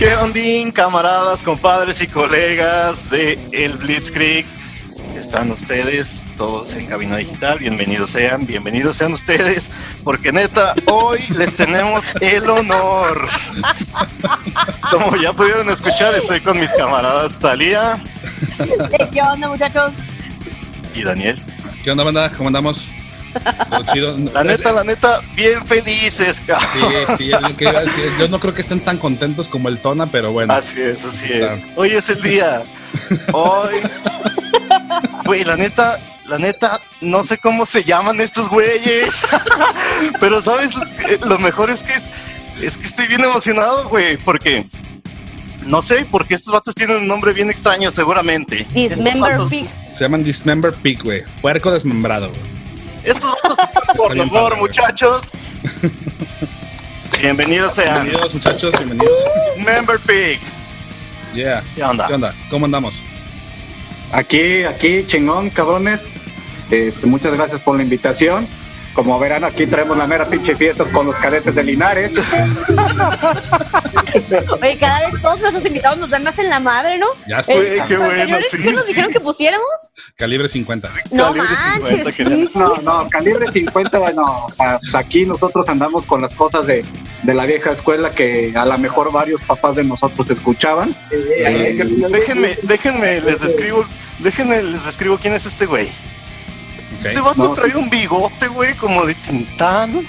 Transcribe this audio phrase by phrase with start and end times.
[0.00, 4.46] ¿Qué ondín, camaradas, compadres y colegas de El Blitzkrieg?
[5.14, 9.70] Están ustedes todos en Cabina Digital, bienvenidos sean, bienvenidos sean ustedes,
[10.02, 13.28] porque neta, hoy les tenemos el honor.
[14.90, 18.02] Como ya pudieron escuchar, estoy con mis camaradas Talía.
[19.12, 19.92] ¿Qué onda, muchachos?
[20.94, 21.38] Y Daniel.
[21.82, 22.30] ¿Qué onda, banda?
[22.30, 22.90] ¿Cómo andamos?
[24.32, 26.92] La neta, la neta, bien felices, cabrón.
[27.08, 28.10] Sí, sí, es lo que iba a decir.
[28.18, 30.52] Yo no creo que estén tan contentos como el Tona, pero bueno.
[30.52, 31.58] Así es, así es.
[31.76, 32.64] Hoy es el día.
[33.32, 33.76] Hoy.
[35.24, 39.22] Güey, la neta, la neta, no sé cómo se llaman estos güeyes.
[40.20, 40.72] pero, ¿sabes?
[41.26, 42.10] Lo mejor es que es,
[42.62, 44.66] es que estoy bien emocionado, güey, porque
[45.66, 48.66] no sé, porque estos vatos tienen un nombre bien extraño, seguramente.
[48.72, 49.66] Dismember Pig.
[49.90, 51.22] Se llaman Dismember Pig, güey.
[51.42, 52.59] Puerco desmembrado, güey.
[53.04, 53.58] Estos vatos,
[53.96, 55.32] por favor, muchachos.
[57.20, 57.94] Bienvenidos sean.
[57.94, 59.26] Bienvenidos, muchachos, bienvenidos.
[59.58, 60.40] Member Pig.
[61.34, 61.62] Yeah.
[61.74, 62.06] ¿Qué onda?
[62.06, 62.34] ¿Qué onda?
[62.50, 63.02] ¿Cómo andamos?
[64.12, 66.12] Aquí, aquí, chingón, cabrones.
[66.70, 68.46] Este, muchas gracias por la invitación.
[69.00, 72.12] Como verán, aquí traemos la mera pinche fiesta con los cadetes de Linares.
[74.60, 77.06] Oye, cada vez todos nuestros invitados nos dan más en la madre, ¿no?
[77.26, 77.82] Ya sé.
[77.88, 78.36] qué bueno.
[78.50, 79.64] Sí, ¿Qué nos dijeron que pusiéramos?
[80.16, 80.90] Calibre 50.
[81.12, 82.14] No Calibre manches.
[82.14, 86.66] 50, No, no, calibre 50, bueno, o sea, pues aquí nosotros andamos con las cosas
[86.66, 86.84] de,
[87.22, 90.94] de la vieja escuela que a lo mejor varios papás de nosotros escuchaban.
[91.10, 91.74] Eh,
[92.10, 93.86] déjenme, déjenme, les describo,
[94.18, 95.88] déjenme, les describo quién es este güey.
[97.00, 97.10] Okay.
[97.12, 97.54] Este vato No.
[97.54, 100.06] trae un bigote, güey, como de Tintán.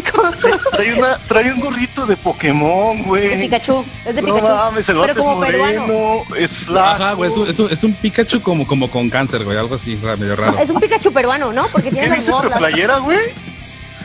[0.72, 3.40] trae, una, trae un gorrito de Pokémon, Es güey.
[3.42, 3.84] Pikachu.
[4.04, 4.52] Es de No Pikachu.
[4.54, 6.36] mames, el Pero vato es como moreno, peruano.
[6.36, 7.02] es flaco.
[7.04, 9.74] Ajá, güey, es un, es, un, es un Pikachu como, como con cáncer, güey, algo
[9.76, 10.58] así, medio raro.
[10.58, 11.66] Es un Pikachu peruano, ¿no?
[11.68, 12.58] Porque ¿Qué tiene las dice tu borlas.
[12.58, 13.18] playera, güey?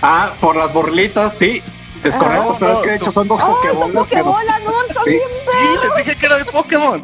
[0.02, 1.62] Ah, por las borlitas, sí,
[2.04, 2.18] es Ah.
[2.18, 3.88] correcto, No, pero no, es que de tú- hecho son dos ¡Oh, son pokebolas.
[3.88, 4.62] que nos- pokebolas!
[4.64, 5.20] ¡No, también!
[5.48, 7.04] Sí, les dije que era de Pokémon.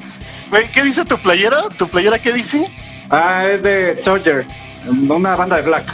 [0.50, 1.64] Güey, ¿qué dice tu playera?
[1.78, 2.70] ¿Tu playera qué dice?
[3.10, 4.46] Ah, es de Soldier,
[4.88, 5.94] una banda de Black.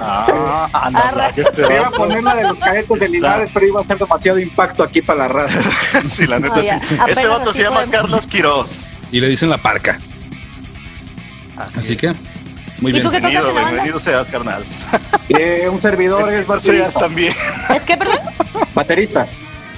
[0.00, 1.28] Ah, anda, Arra.
[1.34, 3.98] este Me iba a poner la de los cadetes de Linares, pero iba a ser
[3.98, 5.58] demasiado impacto aquí para la raza.
[6.08, 6.68] Sí, la neta, sí.
[6.68, 7.96] Este Apenas vato se llama podemos.
[8.02, 8.84] Carlos Quiroz.
[9.10, 9.98] Y le dicen la parca.
[11.56, 12.12] Así que,
[12.80, 13.04] muy ¿Y bien.
[13.04, 14.62] tú qué tocas Bienvenido, bienvenido seas, carnal.
[15.30, 17.00] Eh, un servidor es seas baterista.
[17.00, 17.32] también.
[17.74, 18.18] ¿Es que, perdón?
[18.74, 19.26] baterista.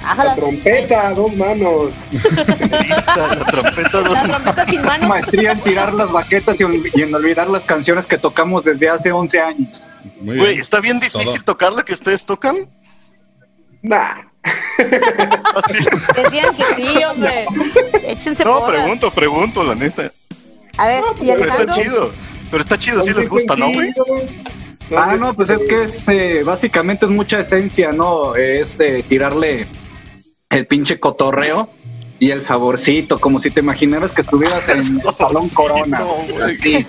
[0.03, 0.35] Ájalas.
[0.35, 1.91] Trompeta, dos manos.
[2.11, 4.01] La trompeta.
[4.01, 5.09] La trompeta sin manos.
[5.09, 6.63] Maestría en tirar las baquetas y,
[7.01, 9.83] en olvidar las canciones que tocamos desde hace 11 años.
[10.21, 10.59] Muy Güey, bien.
[10.61, 11.53] está bien Es difícil todo.
[11.53, 12.69] tocar lo que ustedes tocan.
[13.81, 14.15] Nah.
[15.55, 15.77] Así.
[16.15, 17.45] Decían que sí, hombre.
[18.03, 20.11] Échense No, pregunto, pregunto, la neta.
[20.77, 22.11] A ver, ¿y Pero está chido.
[22.49, 23.93] Pero está chido, sí les gusta, ¿no, güey?
[24.95, 28.35] Ah, no, pues es que es, eh, básicamente es mucha esencia, ¿no?
[28.35, 29.67] Es eh, tirarle
[30.51, 31.69] el pinche cotorreo
[32.19, 36.01] y el saborcito, como si te imaginaras que estuvieras en el Salón Corona.
[36.01, 36.41] güey.
[36.41, 36.85] Así.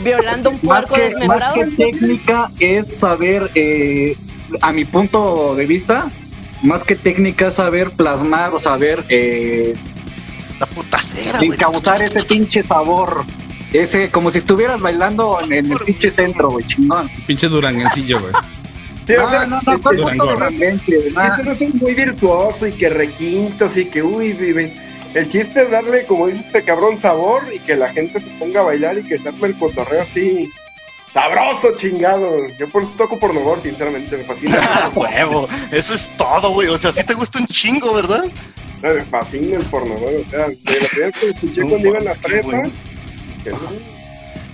[0.00, 1.54] Violando un Más puerco que, más desmembrado.
[1.54, 4.16] que técnica es saber, eh,
[4.60, 6.10] a mi punto de vista,
[6.62, 9.74] más que técnica es saber plasmar o saber eh,
[10.58, 11.50] La puta cera, güey.
[11.50, 13.24] encauzar ese pinche sabor.
[13.72, 17.08] Ese, como si estuvieras bailando en, en el pinche centro, güey, chingón.
[17.26, 18.32] Pinche duranguencillo, güey.
[19.06, 20.24] Sí, o sea, No, no, no, ¿cuál Durango.
[20.26, 20.96] punto de referencia?
[21.16, 24.72] Ah, Eso no es muy virtuoso y que requintos y que uy, vive.
[25.14, 28.60] El chiste es darle, como dice este cabrón, sabor y que la gente se ponga
[28.60, 30.50] a bailar y que se arme el cotorreo así.
[31.14, 32.46] Sabroso, chingado.
[32.58, 34.58] Yo por eso toco por novor, sinceramente, me fascina.
[34.62, 35.48] Ah, huevo.
[35.72, 36.68] Eso es todo, güey.
[36.68, 38.24] O sea, sí te gusta un chingo, ¿verdad?
[38.82, 40.16] me fascina el porno, güey.
[40.16, 42.62] O sea, de la primera vez que escuché cuando iba en la prepa,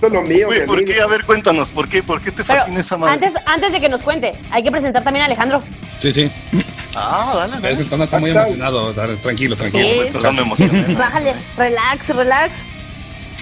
[0.05, 0.47] esto es lo mío.
[0.47, 1.01] Güey, que ¿por qué?
[1.01, 2.03] A ver, cuéntanos, ¿por qué?
[2.03, 3.13] ¿Por qué te Pero fascina esa madre?
[3.13, 5.63] antes, antes de que nos cuente, hay que presentar también a Alejandro.
[5.99, 6.31] Sí, sí.
[6.95, 7.81] Ah, dale, dale.
[7.81, 8.93] el Tona está muy emocionado.
[8.93, 10.03] Dale, Tranquilo, tranquilo.
[10.03, 10.09] Sí.
[10.11, 10.93] Perdón, me emocioné.
[10.95, 12.65] Bájale, relax, relax.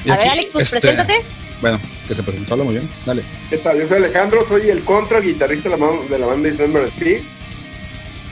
[0.05, 1.25] Y A aquí, ver, Alex, pues este, preséntate.
[1.59, 2.89] Bueno, que se presente solo, muy bien.
[3.05, 3.23] Dale.
[3.49, 3.79] ¿Qué tal?
[3.79, 7.23] Yo soy Alejandro, soy el contra guitarrista de la, de la banda Dismember Speak.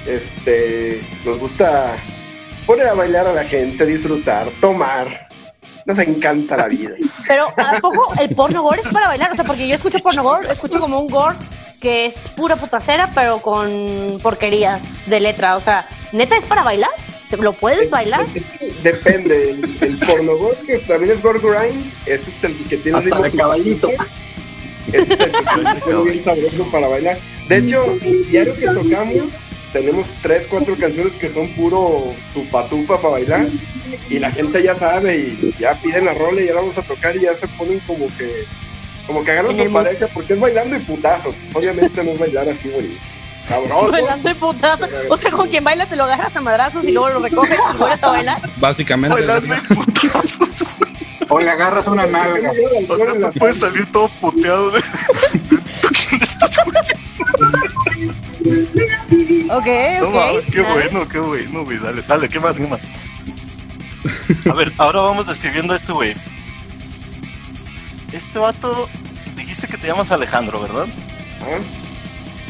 [0.08, 1.98] Este, nos gusta
[2.66, 5.29] poner a bailar a la gente, disfrutar, tomar.
[5.90, 6.92] Nos encanta la vida.
[7.28, 9.32] Pero ¿a poco el porno gore es para bailar?
[9.32, 11.36] O sea, porque yo escucho porno gore, escucho como un gore
[11.82, 15.56] que es pura putacera, pero con porquerías de letra.
[15.56, 16.92] O sea, ¿neta es para bailar?
[17.32, 18.24] ¿Te- ¿Lo puedes bailar?
[18.36, 19.50] Es que depende.
[19.52, 23.24] El, el pornogor, que también es gore grind, es este el que tiene Hasta ritmo
[23.24, 23.90] de caballito.
[24.88, 27.18] Es el que bien sabroso para bailar.
[27.48, 27.84] De hecho,
[28.30, 29.34] diario que tocamos,
[29.72, 33.48] tenemos tres, cuatro canciones que son puro tupa tupa para bailar.
[34.10, 36.82] Y la gente ya sabe y ya piden la rola y ya la vamos a
[36.82, 38.46] tocar y ya se ponen como que
[39.08, 41.34] como que agarran su pareja porque es bailando y putazos.
[41.54, 42.98] Obviamente no es bailar así, güey.
[43.48, 43.92] Sabroso.
[43.92, 44.88] Bailando el putazo.
[45.10, 47.78] O sea, con quien bailas te lo agarras a madrazos y luego lo recoges y
[47.78, 48.42] vuelves a bailar.
[48.58, 49.16] Básicamente.
[49.16, 50.90] Bailando en putazos, güey.
[51.32, 52.52] O le agarras una nalga.
[52.88, 54.82] O sea, no puedes salir todo puteado de
[56.46, 57.22] estos güeyes.
[59.52, 59.68] Ok,
[60.02, 60.14] No ok.
[60.16, 61.78] mames, qué bueno, qué bueno, güey.
[61.80, 62.80] Dale, dale, ¿qué más, qué más?
[64.50, 66.16] A ver, ahora vamos describiendo a este güey.
[68.14, 68.88] Este vato,
[69.36, 70.88] dijiste que te llamas Alejandro, ¿verdad?
[71.42, 71.60] Ah,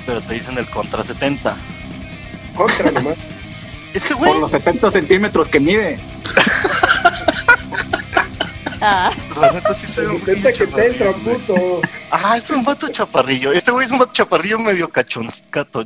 [0.06, 1.58] Pero te dicen el contra 70.
[2.56, 3.18] Contra nomás.
[3.94, 6.00] Este güey, Por los 70 centímetros que mide.
[8.82, 9.12] Ah,
[9.42, 11.82] la neta sí se ve un que te entra, puto.
[12.12, 13.52] Ah, es un vato chaparrillo.
[13.52, 15.86] Este güey es un vato chaparrillo medio cachón, cato,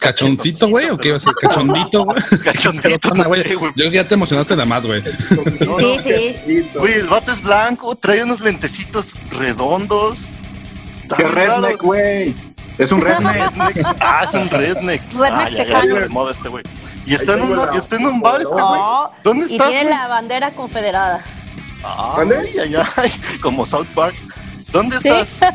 [0.00, 0.90] ¿Cachoncito, güey?
[0.90, 1.32] ¿O qué iba a ser?
[1.40, 2.18] ¿Cachondito, güey?
[2.44, 3.44] Cachondito, no güey.
[3.76, 5.02] Yo ya te emocionaste de más, güey.
[5.04, 6.70] sí, sí.
[6.74, 10.30] Güey, el vato es blanco, trae unos lentecitos redondos.
[11.02, 12.34] Está ¡Qué redneck, güey!
[12.78, 13.52] Es un redneck.
[14.00, 15.02] Ah, es un redneck.
[15.12, 15.82] Redneck ah, ya, ya tejano.
[15.84, 16.64] está de moda este güey.
[17.06, 18.80] Y está en, Ahí tengo un, la- y está en un bar este güey.
[19.24, 21.24] ¿Dónde y estás, tiene la bandera confederada.
[21.82, 22.36] Ay, ¿Dónde?
[22.60, 24.16] ay, ay, como South Park.
[24.72, 25.08] ¿Dónde Sí.
[25.08, 25.40] estás?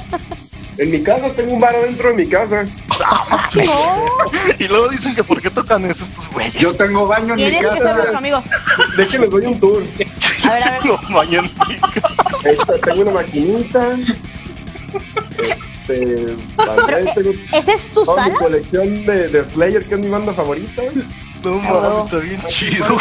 [0.79, 2.65] En mi casa tengo un bar adentro de mi casa.
[4.57, 6.53] Y luego dicen que por qué tocan eso estos güeyes.
[6.55, 8.17] Yo tengo baño en mi Tienes que ser nuestro casa.
[8.17, 8.43] amigo.
[8.97, 9.83] De hecho, les doy un tour.
[10.49, 10.81] A ver, a ver.
[10.81, 12.73] Tengo baño en mi casa.
[12.83, 13.97] Tengo una maquinita.
[15.87, 16.15] Este,
[17.15, 18.43] tengo ¿Esa es tu toda mi sala?
[18.43, 20.81] colección de, de Slayer, que es mi banda favorita.
[21.43, 22.97] No mames, está bien chido.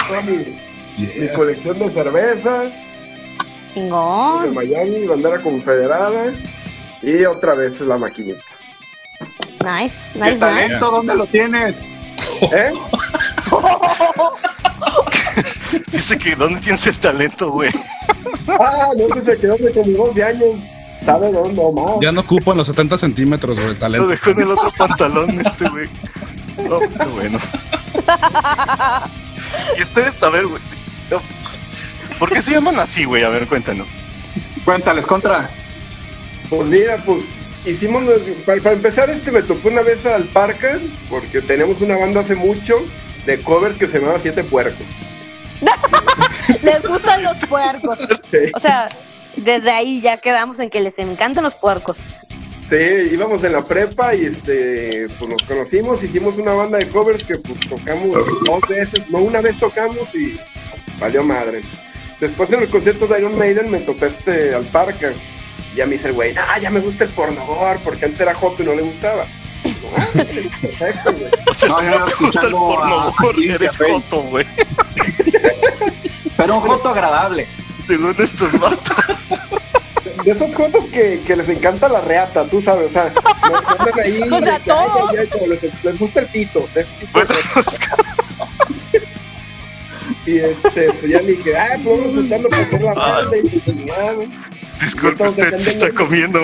[0.99, 2.73] Mi, colección de cervezas
[3.75, 4.51] de.
[4.53, 6.33] Miami, bandera confederada.
[7.03, 8.43] Y otra vez la maquinita.
[9.65, 10.39] Nice, ¿Qué nice, nice.
[10.39, 10.91] talento?
[10.91, 11.81] ¿Dónde lo tienes?
[12.53, 12.73] ¿Eh?
[15.91, 17.71] Dice que ¿dónde tienes el talento, güey?
[18.49, 20.61] Ah, no sé, se quedó como 12 años.
[21.05, 21.97] ¿Sabe dónde más?
[22.01, 24.07] Ya no ocupan los 70 centímetros de Lo talento.
[24.07, 25.89] dejó en el otro pantalón este güey.
[26.69, 27.39] No, pues qué bueno.
[29.79, 30.63] Y ustedes, a ver, güey.
[31.11, 31.21] no,
[32.23, 33.25] ¿Por qué se llaman así, güey?
[33.25, 33.89] A ver, cuéntanos.
[34.65, 35.51] Cuéntales, contra.
[36.49, 37.25] Pues mira, pues
[37.67, 38.05] hicimos,
[38.47, 40.81] para, para empezar este me tocó una vez al Parker,
[41.11, 42.77] porque teníamos una banda hace mucho
[43.27, 44.87] de covers que se llamaba Siete Puercos.
[46.63, 47.99] Les gustan los puercos.
[48.55, 48.89] O sea,
[49.35, 52.05] desde ahí ya quedamos en que les encantan los puercos.
[52.71, 52.77] sí,
[53.11, 57.39] íbamos en la prepa y este pues nos conocimos, hicimos una banda de covers que
[57.39, 60.39] pues tocamos dos veces, no una vez tocamos y
[61.01, 61.63] valió madre.
[62.23, 65.13] Después en el concierto de Iron Maiden me topé este al Parker.
[65.75, 68.33] Y ya me dice el güey, ah, ya me gusta el pornogor, porque antes era
[68.33, 69.27] joto y no le gustaba.
[69.65, 69.91] No,
[70.61, 71.31] perfecto, güey.
[71.51, 74.21] O sea, No, si no te gusta el porno, a- a güey, Quince eres coto,
[74.23, 74.47] güey.
[76.37, 77.49] Pero un joto agradable.
[77.89, 79.31] Según estos vatos.
[80.25, 84.21] De esos jotos que, que les encanta la reata, tú sabes, o sea, andan ahí.
[84.33, 85.13] O sea, de todos.
[85.13, 86.69] les, les gusta el pito.
[86.75, 87.27] de ese tipo de
[90.25, 93.77] Y este, pues ya le dije, ah, pues vamos intentando pasar la banda y pues
[93.77, 94.15] nada.
[94.81, 96.41] disculpe, usted se está comiendo.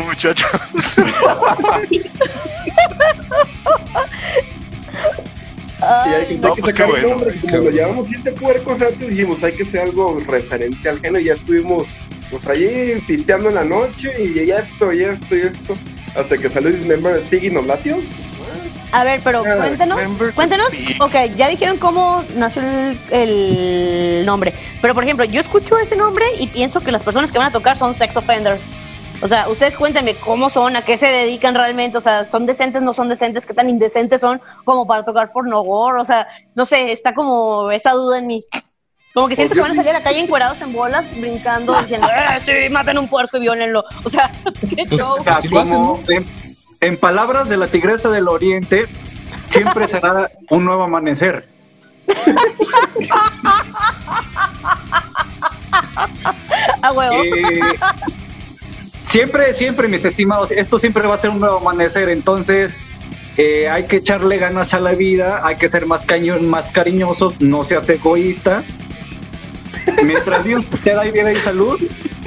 [5.80, 8.32] Y hay Ay, que, no, hay que pues sacar bueno, nombre, como lo llevamos siete
[8.32, 11.84] puercos antes, dijimos, hay que hacer algo referente al género, y ya estuvimos,
[12.30, 15.76] pues allí pisteando en la noche, y ya esto, y esto, y esto,
[16.16, 17.96] hasta que salió Dismember Pig y nos latió.
[18.90, 19.42] A ver, pero
[20.34, 20.96] cuéntanos, pig.
[21.00, 26.24] ok, ya dijeron cómo nació el, el nombre, pero por ejemplo, yo escucho ese nombre
[26.38, 28.58] y pienso que las personas que van a tocar son sex offender.
[29.20, 32.82] O sea, ustedes cuéntenme cómo son, a qué se dedican realmente, o sea, son decentes,
[32.82, 36.92] no son decentes, qué tan indecentes son como para tocar pornogor, o sea, no sé,
[36.92, 38.44] está como esa duda en mí.
[39.14, 42.06] Como que siento que van a salir a la calle encuerados en bolas, brincando, diciendo,
[42.08, 43.84] ¡eh, sí, maten un puerco y violenlo!
[44.04, 44.30] O sea,
[44.76, 45.22] qué Pues, show.
[45.24, 46.02] Sea, Así lo hacen, como
[46.80, 48.86] en, palabras de la tigresa del oriente,
[49.32, 51.48] siempre será un nuevo amanecer.
[56.82, 57.22] A huevo.
[57.24, 57.60] Eh,
[59.04, 62.78] siempre, siempre, mis estimados, esto siempre va a ser un nuevo amanecer, entonces
[63.36, 66.04] eh, hay que echarle ganas a la vida, hay que ser más,
[66.42, 68.62] más cariñosos, no seas egoísta.
[70.04, 71.80] Mientras Dios te da vida y salud,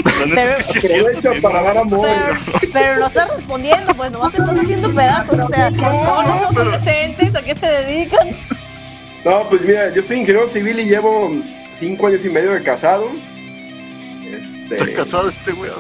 [0.05, 0.97] Es que sí es cierto.
[1.07, 2.07] Aprovecha tiene- para dar amor.
[2.07, 5.39] Pero, pero no estás respondiendo, pues nomás te estás haciendo pedazos.
[5.39, 7.35] O sea, ¿cómo no son pero- decentes?
[7.35, 8.27] ¿A qué se dedican?
[9.25, 11.31] No, pues mira, yo soy ingeniero civil y llevo
[11.79, 13.07] cinco años y medio de casado.
[14.25, 15.71] Este, Está casado este güey.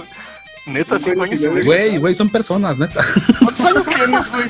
[0.67, 1.65] Neta, cinco años y medio.
[1.65, 3.01] Güey, güey, son personas, neta.
[3.39, 4.43] ¿Cuántos años tienes, güey?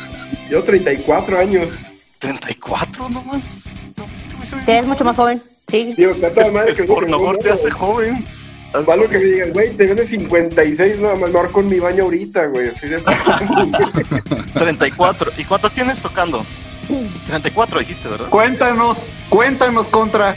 [0.50, 1.74] Yo 34 años.
[2.20, 3.42] 34, no más.
[3.96, 5.42] No, este güey se ve ves mucho más joven.
[5.68, 5.92] Sí.
[5.96, 8.24] Digo, está toda madre que El no, te hace joven.
[8.86, 12.04] Malo que me digan, güey, te ves de 56, no, más marco en mi baño
[12.04, 12.68] ahorita, güey.
[12.68, 13.00] Así de-
[14.54, 15.32] 34.
[15.38, 16.44] ¿Y cuánto tienes tocando?
[17.26, 18.28] 34 dijiste, ¿verdad?
[18.28, 18.98] Cuéntanos,
[19.28, 20.36] cuéntanos contra.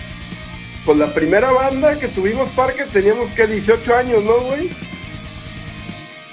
[0.85, 4.69] Pues la primera banda que tuvimos parque teníamos que 18 años, ¿no, güey?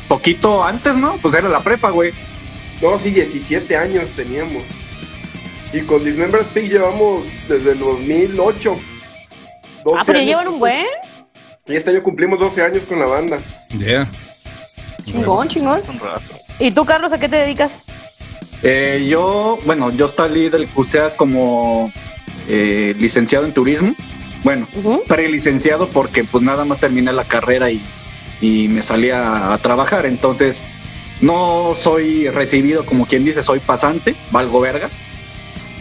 [0.09, 1.17] Poquito antes, ¿no?
[1.19, 2.13] Pues era la prepa, güey.
[2.81, 4.63] No, sí, 17 años teníamos.
[5.73, 8.79] Y con Dismember Speak llevamos desde el 2008.
[9.85, 10.29] 12 Ah, pero años.
[10.29, 10.87] llevan un buen.
[11.69, 13.39] Y este año cumplimos 12 años con la banda.
[13.79, 14.09] Yeah.
[15.05, 15.79] Chingón, chingón.
[15.79, 16.23] Hace un rato.
[16.59, 17.83] ¿Y tú, Carlos, a qué te dedicas?
[18.63, 21.93] Eh, yo, bueno, yo salí del CUSEA como
[22.49, 23.95] eh, licenciado en turismo.
[24.45, 25.03] Bueno, Ujú.
[25.07, 27.83] prelicenciado porque pues nada más terminé la carrera y,
[28.41, 30.07] y me salí a, a trabajar.
[30.07, 30.63] Entonces,
[31.21, 34.89] no soy recibido como quien dice, soy pasante, valgo verga.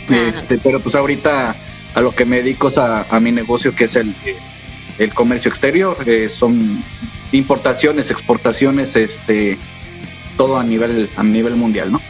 [0.09, 0.31] Ah.
[0.33, 1.55] Este, pero pues ahorita
[1.93, 4.13] a lo que me dedico es a, a mi negocio que es el,
[4.99, 5.97] el comercio exterior.
[6.05, 6.83] Eh, son
[7.31, 9.57] importaciones, exportaciones, este,
[10.37, 12.01] todo a nivel, a nivel mundial, ¿no?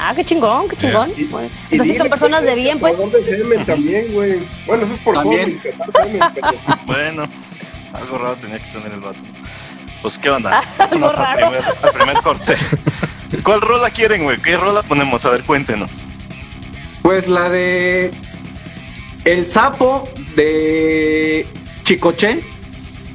[0.00, 1.10] Ah, qué chingón, qué chingón.
[1.16, 2.96] Y- Bueno, Y Entonces dile, son personas de bien, pues.
[2.96, 4.38] por dónde semen también, güey.
[4.66, 5.60] Bueno, eso es por También.
[5.60, 6.48] Semen, pero-
[6.86, 7.24] Bueno,
[7.92, 9.18] algo raro tenía que tener el vato.
[10.02, 10.60] Pues, ¿qué onda?
[10.78, 11.50] Algo Vamos al raro.
[11.50, 12.56] primer, al primer corte.
[13.42, 14.38] ¿Cuál rola quieren, güey?
[14.38, 15.24] ¿Qué rola ponemos?
[15.26, 16.04] A ver, cuéntenos.
[17.02, 18.10] Pues la de
[19.24, 21.44] El sapo de
[21.88, 22.38] Chicoche.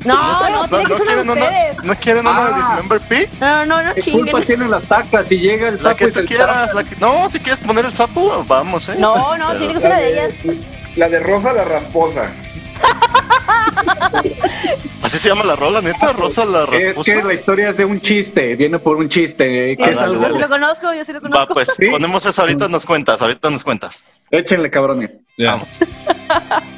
[0.04, 1.84] No, no, tiene que ser ustedes.
[1.84, 2.68] ¿No quieren una de Ah.
[2.76, 3.30] Dismember Pig?
[3.40, 4.46] No, no, no ¿Qué culpa chinguen.
[4.48, 5.28] tienen las tacas?
[5.28, 6.74] Si llega el La sapo que tú quieras.
[6.74, 6.96] La que...
[6.98, 8.96] No, si quieres poner el sapo, vamos, ¿eh?
[8.98, 10.34] No, no, Pero- tiene que ser La una de ellas.
[10.98, 12.32] la de Rosa la Rasposa.
[15.04, 16.12] ¿Así se llama la rola, neta?
[16.14, 17.14] ¿Rosa la Es rasposa?
[17.14, 19.78] que la historia es de un chiste, viene por un chiste.
[19.78, 21.54] que Ah, es dale, algo- Yo sí lo conozco, yo sí lo Va, conozco.
[21.54, 21.88] pues, Sí.
[21.90, 24.02] ponemos esa ahorita, nos cuentas, ahorita nos cuentas.
[24.32, 25.12] Échenle, cabrones.
[25.38, 25.52] Ya.
[25.52, 25.80] Vamos.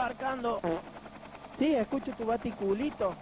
[0.00, 0.60] abarcando.
[1.58, 3.14] Sí, escucho tu baticulito.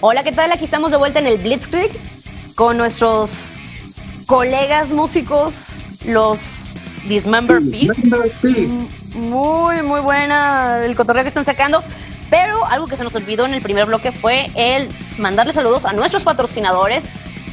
[0.00, 0.52] Hola, ¿qué tal?
[0.52, 1.90] Aquí estamos de vuelta en el Blitzkrieg
[2.54, 3.52] con nuestros
[4.26, 6.76] colegas músicos, los
[7.08, 7.90] Dismember Pig.
[8.44, 11.82] Mm, Muy, muy buena el cotorreo que están sacando.
[12.30, 15.92] Pero algo que se nos olvidó en el primer bloque fue el mandarle saludos a
[15.92, 17.08] nuestros patrocinadores,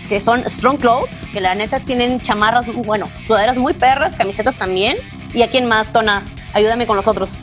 [0.10, 4.98] que son Strong Clothes, que la neta tienen chamarras, bueno, sudaderas muy perras, camisetas también.
[5.34, 6.24] ¿Y a quién más, Tona?
[6.54, 7.38] Ayúdame con los otros.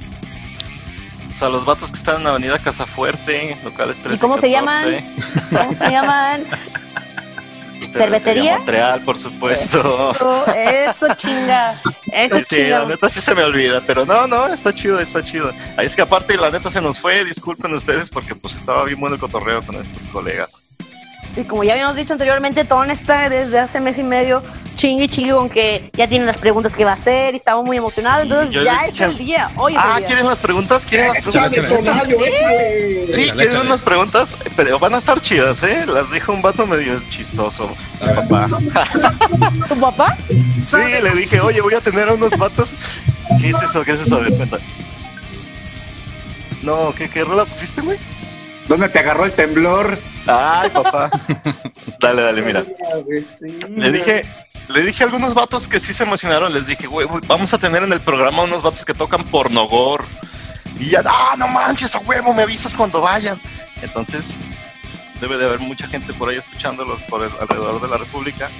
[1.32, 4.52] O sea, los vatos que están en Avenida Casafuerte, locales 13 ¿Y cómo se 14,
[4.52, 5.16] llaman?
[5.50, 6.44] ¿Cómo se llaman?
[7.92, 8.56] ¿Cervecería?
[8.58, 10.12] Montreal, por supuesto.
[10.12, 11.80] Eso, eso chinga.
[12.10, 12.84] Eso Sí, sí, la chinga.
[12.86, 15.50] neta sí se me olvida, pero no, no, está chido, está chido.
[15.76, 19.00] Ahí es que aparte la neta se nos fue, disculpen ustedes porque pues estaba bien
[19.00, 20.61] bueno el cotorreo con estos colegas.
[21.34, 24.42] Y como ya habíamos dicho anteriormente, Ton está desde hace mes y medio
[24.76, 27.62] chingue y chingue con que ya tiene las preguntas que va a hacer y estaba
[27.62, 28.22] muy emocionado.
[28.22, 29.50] Sí, entonces ya es el día.
[29.56, 30.06] Hoy es Ah, el día.
[30.08, 30.84] ¿quieren las preguntas?
[30.86, 31.52] ¿Quieren las preguntas?
[31.52, 31.68] échale.
[31.68, 33.06] Tonayo, échale.
[33.06, 35.86] Sí, Échale, quieren unas preguntas, pero van a estar chidas, ¿eh?
[35.86, 38.14] Las dijo un vato medio chistoso, ver.
[38.28, 38.48] papá.
[39.68, 40.16] ¿Tu papá?
[40.66, 42.74] Sí, le dije, oye, voy a tener a unos vatos.
[43.40, 43.82] ¿Qué es eso?
[43.84, 44.16] ¿Qué es eso?
[44.16, 44.58] A ver, cuenta.
[46.62, 47.98] No, ¿qué, qué rola pusiste, güey?
[48.68, 49.98] ¿Dónde te agarró el temblor?
[50.26, 51.10] Ay, papá.
[52.00, 52.64] Dale, dale, mira.
[53.68, 54.24] Le dije,
[54.68, 57.82] le dije a algunos vatos que sí se emocionaron, les dije, güey, vamos a tener
[57.82, 60.04] en el programa unos vatos que tocan pornogor.
[60.78, 63.38] Y ya, ah, no manches, a huevo, me avisas cuando vayan.
[63.82, 64.34] Entonces,
[65.20, 68.50] debe de haber mucha gente por ahí escuchándolos por el, alrededor de la República.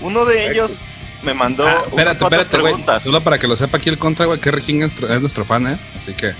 [0.00, 0.80] Uno de ellos
[1.22, 2.72] me mandó Ah, unas espérate, cuantas espérate, güey.
[2.74, 3.02] preguntas.
[3.02, 4.38] Solo para que lo sepa aquí el contra, güey.
[4.38, 5.78] Kerry King es nuestro fan, ¿eh?
[5.98, 6.34] Así que.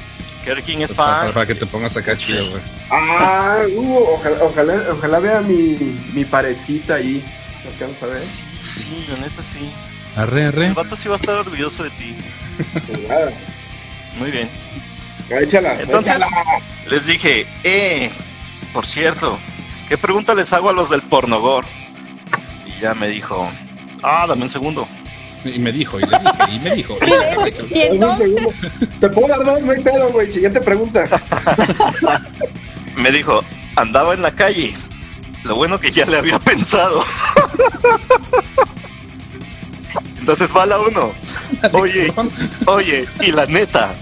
[0.47, 1.33] Kerry King es Para, fan.
[1.35, 2.63] para que te pongas acá chido, güey.
[2.89, 5.75] Ah, uh, ojalá, ojalá, ojalá vea mi,
[6.15, 7.21] mi parecita ahí.
[7.63, 8.19] ¿Se alcanza a ver?
[8.19, 8.43] Sí,
[8.77, 9.73] sí, la neta sí.
[10.15, 10.67] Arre, arre.
[10.69, 12.15] El vato sí va a estar orgulloso de ti.
[14.19, 14.49] Muy bien.
[15.29, 16.61] Échala, Entonces, échala.
[16.89, 18.13] les dije, eh,
[18.73, 19.39] por cierto,
[19.89, 21.65] ¿qué pregunta les hago a los del pornogor?
[22.65, 23.51] Y ya me dijo,
[24.05, 24.87] ah, dame un segundo.
[25.55, 26.99] Y me dijo, y le dije, y me dijo.
[27.71, 28.53] Y entonces, segundo.
[29.01, 30.33] Te puedo dar dos, no hay pedo, güey.
[30.33, 31.05] Siguiente pregunta.
[32.97, 33.41] Me dijo,
[33.77, 34.75] andaba en la calle.
[35.45, 37.05] Lo bueno que ya le había pensado.
[40.19, 41.13] Entonces va la uno.
[41.73, 42.13] Oye,
[42.67, 43.95] oye, y la neta,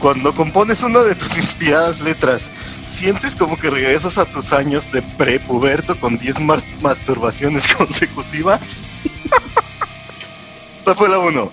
[0.00, 2.50] cuando compones una de tus inspiradas letras,
[2.82, 8.84] ¿sientes como que regresas a tus años de prepuberto con 10 mar- masturbaciones consecutivas?
[10.84, 11.50] Esa fue la uno.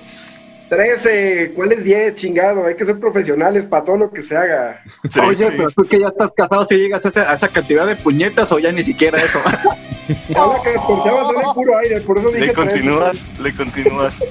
[0.69, 1.51] 13.
[1.55, 2.65] ¿Cuál es 10, chingado?
[2.65, 4.81] Hay que ser profesionales para todo lo que se haga.
[5.25, 7.85] Oye, Sí, pero tú que ya estás casado, si llegas a esa, a esa cantidad
[7.85, 9.39] de puñetas o ya ni siquiera eso.
[10.35, 12.69] Ahora que catorceava sale puro aire, por eso dije Le 13.
[12.69, 14.19] continúas, le continúas.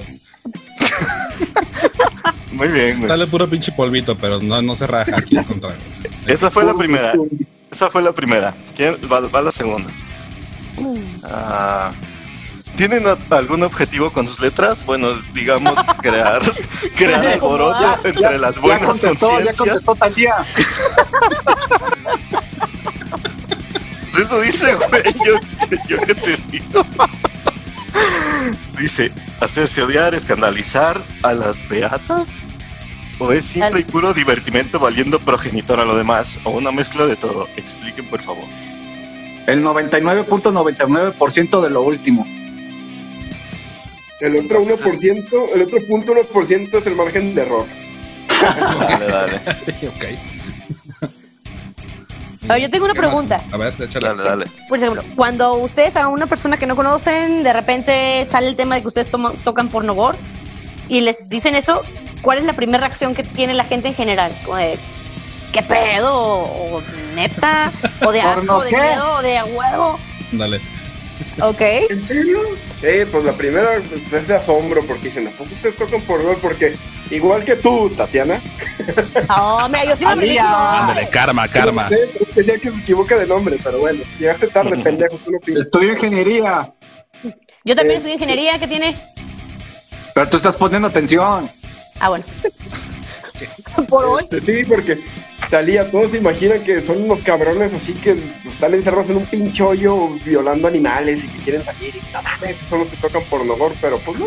[2.51, 3.07] Muy bien, güey.
[3.07, 5.79] Sale puro pinche polvito, pero no, no se raja aquí al contrario.
[6.27, 7.13] Esa fue la primera.
[7.71, 8.53] Esa fue la primera.
[8.75, 9.89] ¿Quién- Va, va la segunda.
[11.23, 11.91] Ah,
[12.81, 14.83] ¿Tienen algún objetivo con sus letras?
[14.83, 16.41] Bueno, digamos, crear,
[16.95, 19.57] crear alboroto entre las buenas ya conciencias.
[19.59, 20.37] contestó Talía.
[24.19, 25.03] Eso dice, güey.
[25.23, 25.35] Yo,
[25.87, 26.83] yo qué te digo.
[28.79, 29.11] Dice,
[29.41, 32.39] hacerse odiar, escandalizar a las beatas.
[33.19, 36.39] ¿O es simple y puro divertimento valiendo progenitor a lo demás?
[36.45, 37.47] ¿O una mezcla de todo?
[37.57, 38.45] Expliquen, por favor.
[39.45, 42.25] El 99.99% de lo último.
[44.21, 47.65] El otro Entonces 1%, el otro punto 1% es el margen de error.
[48.29, 49.35] Dale, dale.
[49.87, 50.05] ok.
[52.49, 53.41] A ver, yo tengo una pregunta.
[53.51, 54.07] A ver, échale.
[54.09, 54.45] Dale, dale.
[54.67, 58.75] Por ejemplo, cuando ustedes a una persona que no conocen, de repente sale el tema
[58.75, 60.15] de que ustedes toma- tocan pornogor
[60.89, 61.81] y les dicen eso,
[62.21, 64.35] ¿cuál es la primera reacción que tiene la gente en general?
[64.43, 64.77] Como de,
[65.53, 66.13] ¿qué pedo?
[66.19, 66.81] ¿O,
[67.15, 67.71] neta?
[68.05, 68.55] ¿O de ¿Porno asco?
[68.57, 68.75] ¿O de qué?
[68.77, 69.13] miedo?
[69.17, 69.99] ¿O de a huevo?
[70.31, 70.61] Dale.
[71.39, 71.61] Ok.
[71.61, 72.39] ¿En serio?
[72.81, 76.37] Eh, pues la primera es de asombro porque dicen, ¿a poco ustedes tocan por gol?
[76.41, 76.73] Porque
[77.09, 78.41] igual que tú, Tatiana,
[79.29, 80.43] Oh, mira, yo sí me averiguo.
[80.45, 81.87] Ándale, karma, karma.
[81.89, 81.95] Sí,
[82.35, 85.37] decía que se equivoca de nombre, pero bueno, llegaste tarde, pendejo, tú no.
[85.61, 86.71] Estudio ingeniería,
[87.63, 87.97] Yo también Eh.
[87.97, 88.97] estudio ingeniería, ¿qué tiene?
[90.13, 91.49] pero tú estás poniendo atención.
[91.99, 92.25] Ah, bueno.
[93.87, 94.25] Por hoy.
[94.45, 94.99] Sí, porque
[95.49, 99.61] Talía, todos se imaginan que son unos cabrones así que están encerrados en un pinche
[99.63, 103.73] hoyo violando animales y que quieren salir y mames, esos son los que tocan pornogor,
[103.81, 104.25] pero pues no.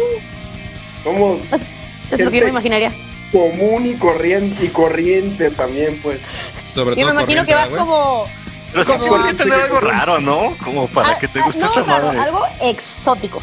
[1.02, 1.66] Somos Eso
[2.10, 2.92] es lo que yo me imaginaría.
[3.32, 6.20] común y corriente y corriente también, pues.
[6.62, 8.24] Sobre Yo todo me imagino que vas como...
[8.72, 10.52] Pero sí Como- tiene que tener algo raro, ¿no?
[10.62, 12.18] Como para Ah, que te ah, guste no, esa claro, madre.
[12.20, 13.40] algo exótico.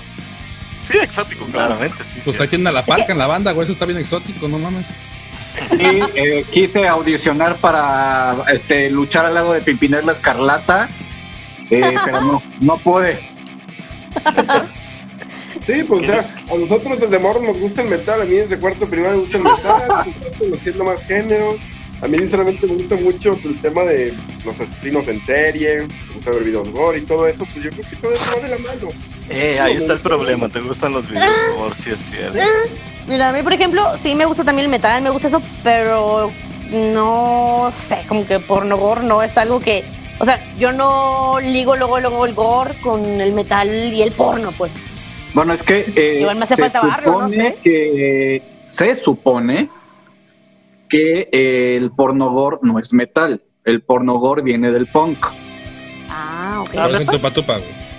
[0.79, 2.19] Sí, exótico, claramente, sí.
[2.23, 2.43] Pues sí.
[2.43, 3.63] aquí en la parca, en la banda, güey.
[3.63, 4.91] Eso está bien exótico, no mames.
[5.71, 10.89] Y eh, quise audicionar para este, luchar al lado de Pimpinela Escarlata,
[11.69, 13.19] eh, pero no, no pude.
[15.65, 18.57] Sí, pues o sea, a nosotros desde morro nos gusta el metal, a mí desde
[18.57, 21.55] cuarto primaria me gusta el metal, estoy conociendo más géneros.
[22.01, 26.13] A mí sinceramente me gusta mucho pues, el tema de los asesinos en serie, me
[26.15, 28.49] gusta ver videos gore y todo eso, pues yo creo que todo eso va de
[28.49, 28.89] la mano.
[29.31, 30.49] Eh, ahí está el problema.
[30.49, 31.31] ¿Te gustan los videos?
[31.57, 32.37] Por si es cierto.
[33.07, 36.31] Mira, a mí, por ejemplo, sí me gusta también el metal, me gusta eso, pero
[36.71, 39.83] no sé, como que pornogor no es algo que.
[40.19, 44.51] O sea, yo no ligo luego, luego el gore con el metal y el porno,
[44.57, 44.73] pues.
[45.33, 47.57] Bueno, es que eh, Igual me hace se falta barrio, no supone sé.
[47.63, 49.69] que se supone
[50.89, 53.41] que eh, el pornogor no es metal.
[53.63, 55.25] El pornogor viene del punk.
[56.09, 56.69] Ah, ok.
[56.77, 56.97] Ah, ¿neta?
[56.99, 57.90] el tupa tupa, güey.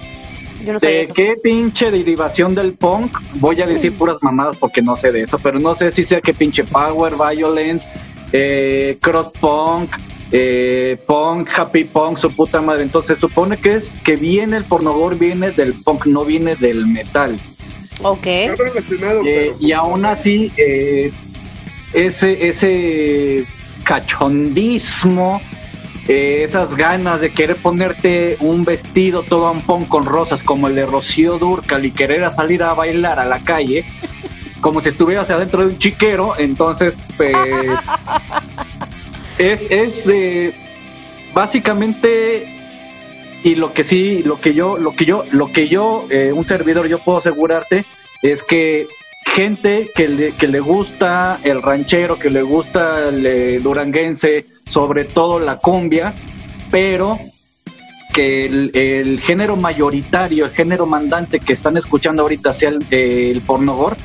[0.64, 1.14] Yo no sé ¿De eso.
[1.14, 3.18] qué pinche derivación del punk?
[3.34, 6.20] Voy a decir puras mamadas porque no sé de eso, pero no sé si sea
[6.20, 7.86] que pinche power, violence,
[8.32, 9.90] eh, cross punk,
[10.30, 12.82] eh, punk, happy punk, su puta madre.
[12.82, 17.38] Entonces supone que es que viene el pornogor, viene del punk, no viene del metal.
[18.02, 18.26] Ok.
[18.26, 18.54] Eh,
[18.88, 19.22] pero,
[19.60, 21.12] y aún así, eh,
[21.92, 23.44] ese, ese
[23.84, 25.40] cachondismo
[26.08, 30.86] eh, esas ganas de querer ponerte un vestido todo ampón con rosas como el de
[30.86, 33.84] Rocío Durcal y querer salir a bailar a la calle,
[34.60, 37.36] como si estuvieras adentro de un chiquero, entonces pues,
[39.38, 40.54] es, es eh,
[41.34, 42.48] básicamente
[43.44, 46.46] y lo que sí, lo que yo, lo que yo, lo que yo, eh, un
[46.46, 47.84] servidor, yo puedo asegurarte
[48.22, 48.86] es que
[49.26, 55.38] gente que le, que le gusta el ranchero, que le gusta el duranguense, sobre todo
[55.38, 56.14] la cumbia,
[56.70, 57.18] pero
[58.14, 63.42] que el, el género mayoritario, el género mandante que están escuchando ahorita sea el, el
[63.42, 63.96] pornogor,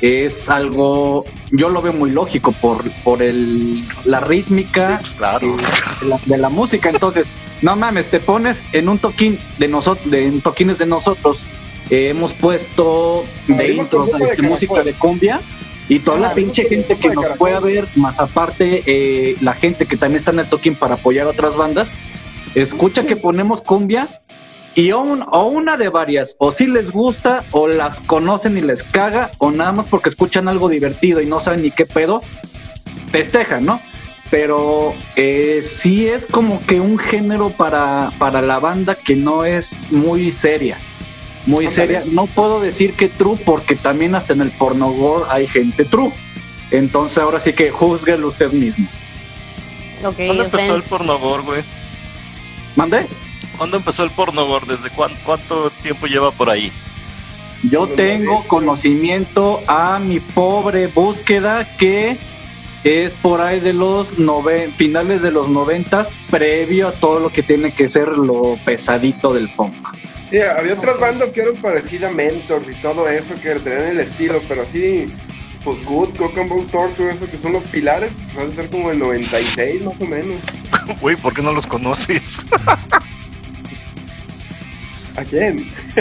[0.00, 5.56] es algo, yo lo veo muy lógico por, por el, la rítmica Pues claro.
[6.00, 6.90] de, la, de la música.
[6.90, 7.26] Entonces,
[7.62, 11.44] no mames, te pones en un toquín de nosotros, de, en toquines de nosotros,
[11.90, 15.40] eh, hemos puesto de intros de este, música de cumbia
[15.88, 19.86] y toda la pinche gente que nos fue a ver, más aparte eh, la gente
[19.86, 21.88] que también está en el toquín para apoyar a otras bandas,
[22.54, 24.20] escucha que ponemos cumbia
[24.74, 28.60] y o, un- o una de varias, o si les gusta, o las conocen y
[28.60, 32.22] les caga, o nada más porque escuchan algo divertido y no saben ni qué pedo,
[33.10, 33.80] festejan, ¿no?
[34.30, 39.90] Pero eh, sí es como que un género para, para la banda que no es
[39.92, 40.78] muy seria.
[41.46, 42.02] Muy seria.
[42.06, 46.12] No puedo decir que true porque también hasta en el pornogore hay gente true.
[46.72, 48.88] Entonces ahora sí que juzguelo usted mismo.
[50.04, 51.62] Ok, ¿Cuándo empezó el pornogor, güey?
[52.74, 53.06] ¿Mande?
[53.56, 54.66] ¿Cuándo empezó el pornogor?
[54.66, 56.70] ¿Desde cuán- cuánto tiempo lleva por ahí?
[57.62, 62.18] Yo tengo conocimiento a mi pobre búsqueda que
[62.84, 67.42] es por ahí de los nove- finales de los noventas, previo a todo lo que
[67.42, 69.74] tiene que ser lo pesadito del punk.
[70.30, 74.00] Sí, había otras bandas que eran parecidas a Mentors y todo eso, que tenían el
[74.00, 75.12] estilo, pero así,
[75.62, 78.90] pues Good, Cock and Bone Torture, eso que son los pilares, van a ser como
[78.90, 80.36] el 96 más o menos.
[81.00, 82.46] Güey, ¿por qué no los conoces?
[85.16, 85.56] ¿A quién?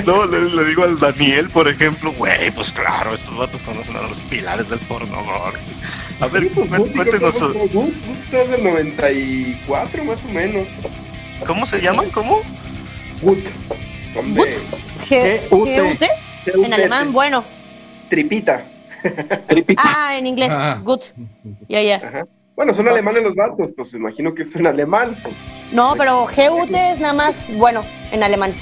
[0.05, 4.01] No, le, le digo al Daniel, por ejemplo, güey, pues claro, estos vatos conocen a
[4.01, 5.53] los pilares del pornogor.
[6.19, 7.39] A ver, pues, cuéntenos,
[7.71, 7.93] Good
[8.31, 10.67] es del 94 más o menos.
[11.45, 12.09] ¿cómo se llaman?
[12.09, 12.41] ¿Cómo?
[13.21, 13.39] Good.
[14.15, 15.75] G- G-U-T.
[15.77, 16.09] G-U-T,
[16.65, 17.43] en alemán, bueno.
[18.09, 18.65] Tripita.
[19.47, 19.81] Tripita.
[19.83, 20.79] Ah, en inglés, Ah.
[20.83, 21.01] good.
[21.67, 22.25] Ya, ya.
[22.55, 25.15] Bueno, son alemanes los vatos, pues me imagino que es en alemán.
[25.21, 25.35] pues.
[25.71, 28.53] No, pero G-U-T es nada más, bueno, en alemán.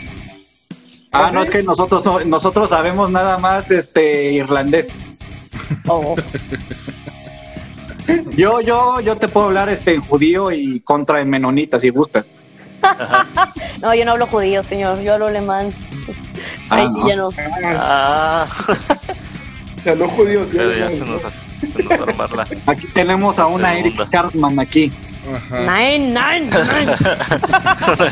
[1.11, 4.87] Ah, no, es que nosotros no- nosotros sabemos nada más este irlandés.
[5.87, 6.15] Oh.
[8.35, 12.35] Yo, yo, yo te puedo hablar este en judío y contra en menonita si gustas.
[13.81, 15.73] No, yo no hablo judío, señor, yo hablo alemán.
[16.69, 17.07] Ahí Ah, sí no.
[17.07, 17.29] ya no.
[17.77, 18.47] Ah,
[19.83, 20.47] sea, no judíos.
[20.51, 21.05] pero no, ya no, se no.
[21.07, 23.77] nos, se nos va a armar la Aquí tenemos a una.
[23.77, 24.91] Eric Cartman aquí.
[25.35, 25.59] Ajá.
[25.61, 26.89] Nein, nein, nein.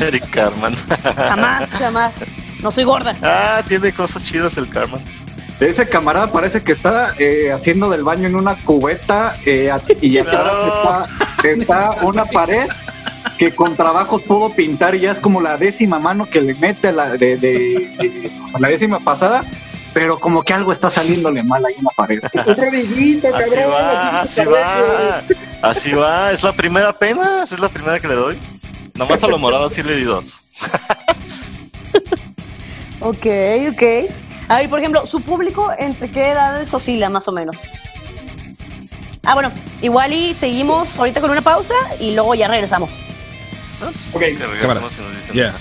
[0.02, 0.74] Eric Carman.
[1.16, 2.12] Jamás, jamás.
[2.62, 3.14] No soy gorda.
[3.22, 5.00] Ah, tiene cosas chidas el Carman.
[5.60, 10.34] Ese camarada parece que está eh, haciendo del baño en una cubeta eh, y atrás
[10.42, 11.04] Claro.
[11.44, 12.66] está, está una pared
[13.38, 16.88] que con trabajos pudo pintar y ya es como la décima mano que le mete
[16.88, 19.44] a la, de, de- de- o sea, la décima pasada,
[19.94, 22.20] pero como que algo está saliéndole mal ahí en la pared.
[23.22, 23.34] Cabrón.
[23.34, 25.22] Así va, así va.
[25.62, 26.30] Así va.
[26.32, 28.38] Es la primera apenas, es la primera que le doy.
[28.94, 30.42] Nomás a lo morado sí le di dos.
[33.00, 33.26] Ok,
[33.70, 33.82] ok.
[34.48, 37.58] A ver, por ejemplo, su público, ¿entre qué edades oscila más o menos?
[39.24, 42.98] Ah, bueno, igual y seguimos ahorita con una pausa y luego ya regresamos.
[43.80, 44.20] No, Ok.
[44.20, 45.54] que regresemos y nos dicen Ya.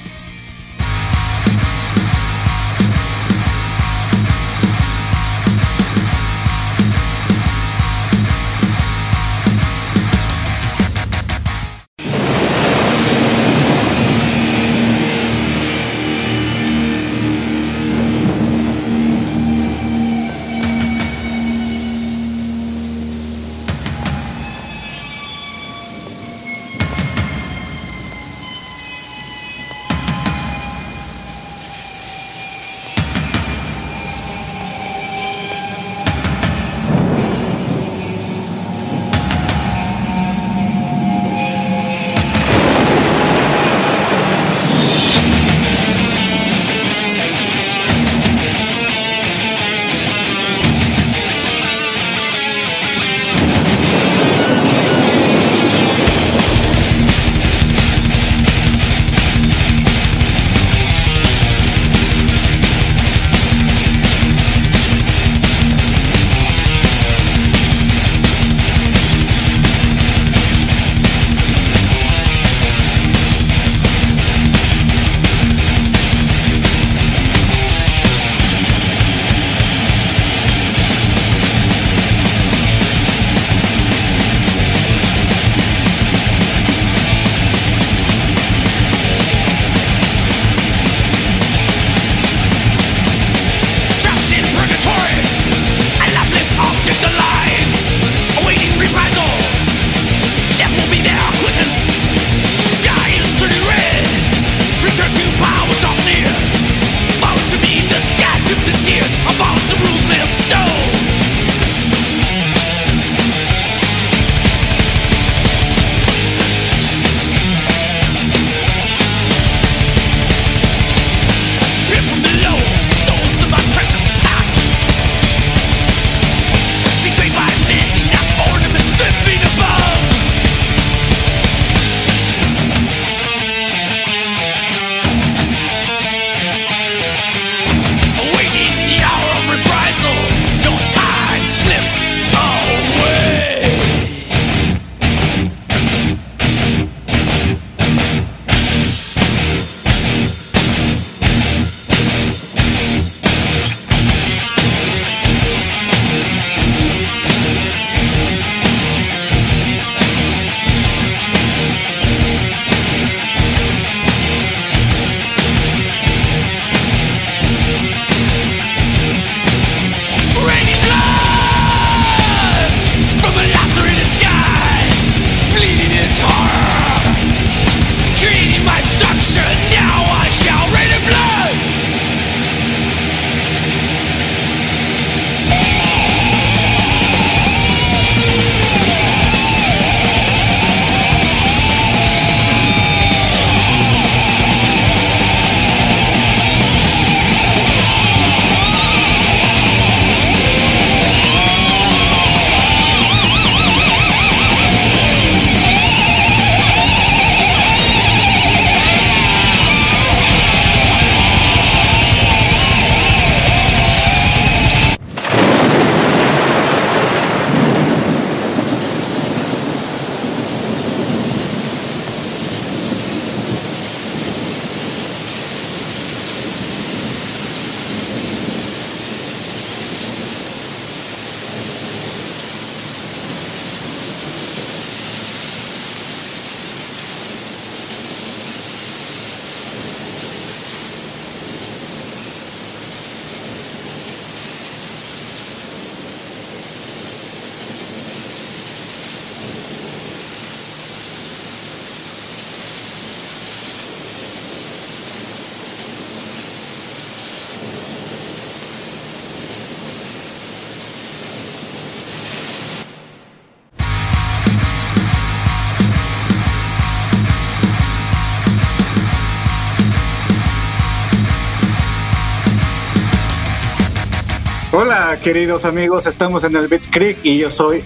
[275.23, 277.83] Queridos amigos, estamos en el Beats Creek y yo soy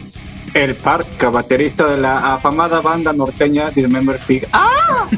[0.54, 4.48] el Parca, baterista de la afamada banda norteña Dismember Pig.
[4.54, 5.08] ¡Ah!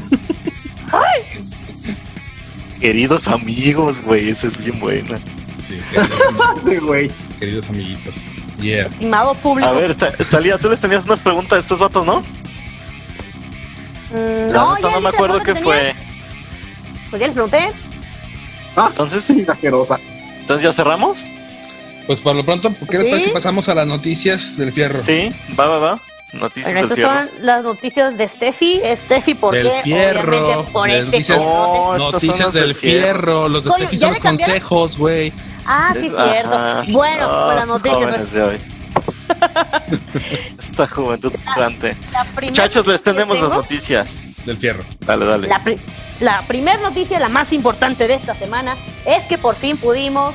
[2.80, 5.18] Queridos amigos, güey, esa es bien buena.
[5.58, 7.10] Sí, queridos, güey.
[7.40, 8.24] queridos amiguitos.
[8.60, 8.86] Yeah.
[8.86, 9.68] Estimado público.
[9.68, 12.20] A ver, Ta- Talía, tú les tenías unas preguntas a estos vatos, ¿no?
[14.12, 15.92] Mm, La no, neta no me acuerdo qué fue.
[17.10, 17.72] Pues ya les pregunté.
[18.76, 21.26] Ah, Entonces, sí, entonces ya cerramos.
[22.08, 23.10] Pues por lo pronto, ¿qué les Sí.
[23.10, 25.04] parece si pasamos a las noticias del fierro?
[25.04, 26.00] Sí, va, va, va.
[26.32, 27.12] Noticias Bueno, del estas fierro.
[27.36, 28.80] son las noticias de Steffi.
[28.96, 29.80] Steffi, ¿por Del qué?
[29.82, 31.98] fierro, por del este noticias- conote.
[31.98, 35.32] No, Noticias las del fierro, los de Steffi ¿ya son los consejos, güey.
[35.66, 36.54] Ah, sí, cierto.
[36.54, 36.82] Ajá.
[36.88, 38.04] Bueno, Ah, con las esos noticias.
[38.04, 38.58] jóvenes de hoy.
[40.58, 41.32] Esta juventud
[42.34, 44.24] primera Muchachos, les tenemos las noticias.
[44.46, 44.82] Del fierro.
[45.04, 45.46] Dale, dale.
[45.48, 45.78] La, pri-
[46.20, 50.34] la primera noticia, la más importante de esta semana, es que por fin pudimos,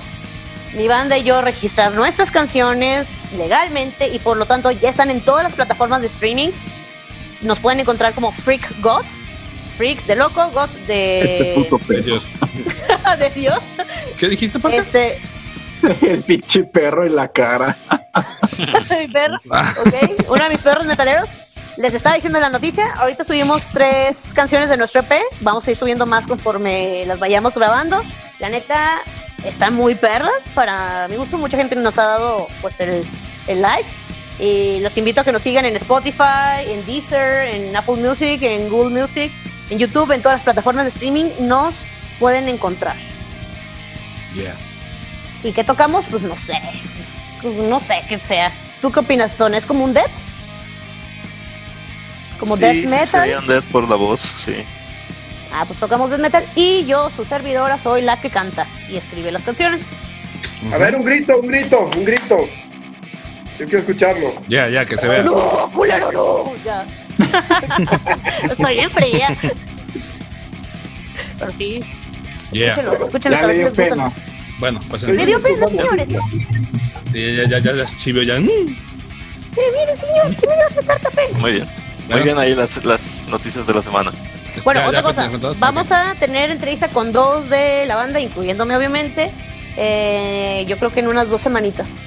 [0.75, 5.21] mi banda y yo, registrar nuestras canciones legalmente y por lo tanto ya están en
[5.21, 6.49] todas las plataformas de streaming.
[7.41, 9.03] Nos pueden encontrar como Freak God,
[9.77, 12.03] Freak de loco, God Este de, puto Ay, perro.
[12.03, 12.29] Dios.
[13.19, 13.59] de Dios.
[14.17, 14.77] ¿Qué dijiste, Parca?
[14.77, 15.19] Este,
[16.01, 17.77] El pinche perro en la cara.
[18.99, 19.73] mi perro, Ah.
[19.85, 21.29] ok, uno de mis perros metaleros.
[21.77, 25.75] Les estaba diciendo la noticia, ahorita subimos tres canciones de nuestro EP, vamos a ir
[25.77, 28.03] subiendo más conforme las vayamos grabando.
[28.39, 28.99] La neta,
[29.45, 33.05] están muy perras, para mi gusto mucha gente nos ha dado pues el,
[33.47, 33.89] el like.
[34.39, 38.67] Y los invito a que nos sigan en Spotify, en Deezer, en Apple Music, en
[38.69, 39.31] Google Music,
[39.69, 41.87] en YouTube, en todas las plataformas de streaming, nos
[42.19, 42.95] pueden encontrar.
[44.33, 44.55] Yeah.
[45.43, 46.05] ¿Y qué tocamos?
[46.09, 46.59] Pues no sé.
[47.41, 48.51] Pues, no sé qué sea.
[48.81, 49.53] ¿Tú qué opinas, Ton?
[49.53, 50.11] ¿Es como un death?
[52.39, 53.07] ¿Como Sí, death sí, metal?
[53.21, 54.65] serían death por la voz, sí.
[55.53, 56.43] Ah, pues tocamos death metal.
[56.55, 59.89] Y yo, su servidora, soy la que canta y escribe las canciones.
[60.73, 62.37] A ver, un grito, un grito, un grito.
[63.59, 64.33] Yo quiero escucharlo.
[64.47, 65.21] Ya, ya, que se vea.
[65.23, 66.51] ¡No, culero, no!
[66.65, 66.85] Ya.
[68.51, 69.37] Estoy bien fría.
[71.37, 71.79] Pero sí,
[72.51, 72.69] Yeah.
[72.73, 74.13] escúchenlos, escúchenlos Ya a ver si les gustan.
[74.59, 76.09] Bueno, pues Le dio pena, señores.
[77.11, 78.39] Sí, ya, ya, ya, ya, chivio, ya.
[78.39, 78.43] Mm.
[78.45, 78.67] Mire,
[79.55, 81.39] mire, señor, que me dio tanta pena.
[81.39, 81.65] Muy bien.
[81.65, 82.23] Muy Bueno.
[82.23, 84.11] bien ahí las, las noticias de la semana.
[84.63, 85.59] Bueno, Ya, otra ya, cosa.
[85.59, 89.31] Vamos a tener entrevista con dos de la banda, incluyéndome obviamente.
[89.77, 91.97] Eh, yo creo que en unas dos semanitas.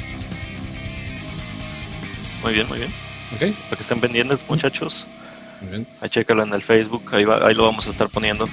[2.43, 2.91] Muy bien, muy bien.
[3.35, 5.07] Ok, Para que estén pendientes, muchachos.
[5.61, 5.87] muy bien.
[6.01, 8.45] Ahí chécalo en el Facebook, ahí, va- ahí lo vamos a estar poniendo.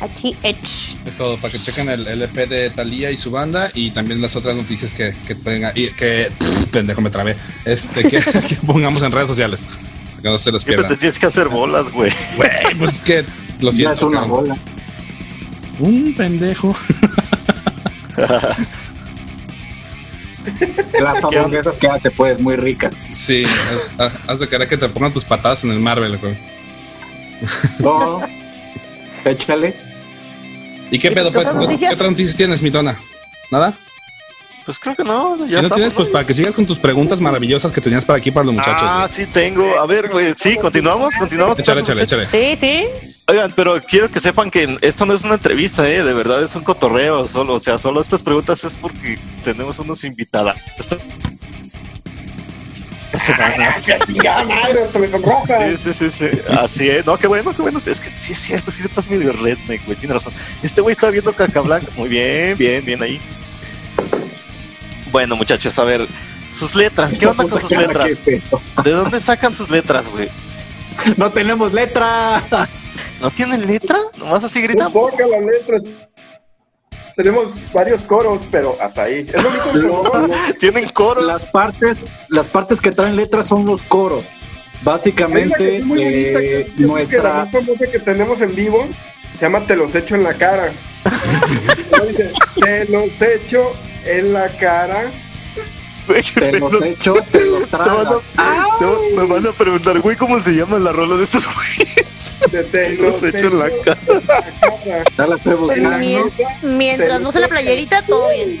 [0.00, 0.96] Aquí, Edge.
[1.06, 4.34] Es todo, para que chequen el LP de Talía y su banda y también las
[4.34, 7.36] otras noticias que, que tenga y que pff, pendejo me trabé.
[7.64, 9.64] Este que, que pongamos en redes sociales.
[10.22, 12.12] Para que no se los Siempre te tienes que hacer bolas, güey.
[12.36, 13.22] Güey, pues es que
[13.60, 14.06] lo Ya es siento.
[14.06, 14.36] una cabrón.
[14.40, 14.56] bola.
[15.80, 16.74] Un pendejo.
[21.00, 22.92] Las hamburguesas que hace, pues, muy ricas.
[23.12, 23.44] Sí,
[24.26, 26.36] haz- de querer que te pongan tus patadas en el Marvel, güey.
[27.80, 28.20] No.
[29.24, 29.76] Échale.
[30.90, 31.48] ¿Y qué ¿Y pedo, qué pues?
[31.48, 31.94] otras Entonces, ¿Qué noticias?
[31.94, 32.96] otras noticias tienes, Mitona?
[33.50, 33.78] ¿Nada?
[34.64, 36.12] Pues creo que no, ya si no estamos, tienes, pues ¿no?
[36.12, 38.82] para que sigas con tus preguntas maravillosas que tenías para aquí para los muchachos.
[38.84, 39.26] Ah, güey.
[39.26, 39.78] sí tengo.
[39.78, 41.58] A ver, güey, sí, continuamos, continuamos.
[41.58, 42.26] Échale, échale, échale.
[42.26, 42.84] Sí, sí.
[43.28, 46.04] Oigan, pero quiero que sepan que esto no es una entrevista, ¿eh?
[46.04, 47.54] De verdad es un cotorreo solo.
[47.54, 50.56] O sea, solo estas preguntas es porque tenemos unos invitados.
[50.76, 50.96] Esta
[53.18, 53.76] semana.
[54.22, 54.86] ¡Ya, madre!
[54.92, 55.76] ¡Se me sonroja!
[55.76, 56.40] Sí, sí, sí, sí.
[56.58, 57.06] Así es.
[57.06, 57.78] No, qué bueno, qué bueno.
[57.78, 59.96] Es que sí es cierto, sí estás medio redneck, güey.
[59.96, 60.32] Tiene razón.
[60.62, 61.88] Este güey está viendo caca blanca.
[61.96, 63.20] Muy bien, bien, bien ahí.
[65.12, 66.08] Bueno, muchachos, a ver.
[66.52, 68.10] Sus letras, ¿qué onda con sus letras?
[68.84, 70.28] ¿De dónde sacan sus letras, güey?
[71.16, 72.42] No tenemos letra.
[73.20, 73.98] ¿No tienen letra?
[74.18, 74.92] Nomás así No gritan.
[74.92, 75.82] ponga las letras.
[77.16, 79.26] Tenemos varios coros, pero hasta ahí.
[79.32, 79.42] Es
[79.74, 80.12] lo único
[80.46, 80.52] que.
[80.58, 81.24] Tienen coros.
[81.24, 81.98] Las partes,
[82.28, 84.24] las partes que traen letras son los coros.
[84.24, 88.54] Que Básicamente, es muy bonita, que eh, que la nuestra más famosa que tenemos en
[88.54, 88.86] vivo
[89.38, 90.72] se llama Te los echo en la cara.
[92.60, 93.72] Te los echo
[94.04, 95.10] en la cara.
[96.34, 98.12] Te los no- echo, te los Te van tragas.
[98.36, 101.44] a, te van- me van a preguntar, güey, ¿cómo se llama la rola de estos
[101.54, 102.36] güeyes?
[102.50, 103.98] Te Te los echo en la cara.
[104.08, 104.44] en la
[104.84, 105.04] cara.
[105.16, 105.98] Ya la estoy Pues buscando.
[105.98, 108.60] mien- mientras no sea la playerita, todo bien.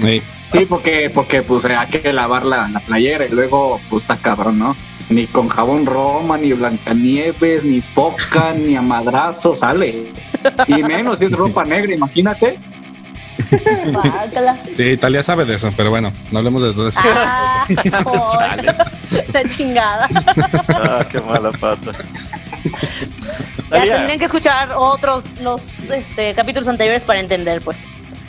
[0.00, 0.22] Sí.
[0.52, 4.58] Sí, porque, porque pues hay que lavar la, la playera y luego pues está cabrón,
[4.58, 4.76] ¿no?
[5.08, 10.12] Ni con jabón Roma, ni Blancanieves, ni Poca, ni a madrazo sale.
[10.66, 12.58] Y menos si es ropa negra, imagínate.
[14.72, 17.00] Sí, Italia sabe de eso, pero bueno, no hablemos de todo eso.
[17.04, 17.66] Ah.
[19.32, 20.08] La chingada.
[20.68, 21.92] Ah, qué mala pata.
[23.70, 27.76] Ya tendrían que escuchar otros los este, capítulos anteriores para entender, pues.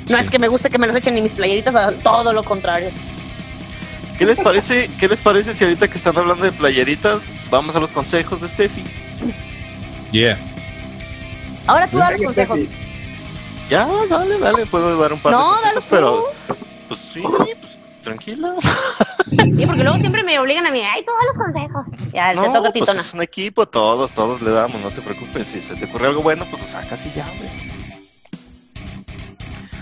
[0.10, 0.22] No Sí.
[0.22, 2.90] es que me guste que me los echen ni mis playeritas, a todo lo contrario.
[4.18, 4.90] ¿Qué les parece?
[5.00, 8.48] ¿Qué les parece si ahorita que están hablando de playeritas, vamos a los consejos de
[8.48, 8.84] Steffi?
[10.12, 10.40] Yeah.
[11.66, 12.60] Ahora tú da los consejos.
[13.70, 15.90] Ya, dale, dale, puedo dar un par No, de consejos, tú.
[15.90, 16.24] pero
[16.90, 18.54] pues sí, pues, tranquila.
[19.30, 21.86] Sí, porque luego siempre me obligan a mí, ay, todos los consejos.
[22.14, 23.00] Ya, te No, toca a pues Titona.
[23.00, 25.48] es un equipo, todos, todos le damos, no te preocupes.
[25.48, 27.50] Si se te ocurre algo bueno, pues lo sacas y ya, güey.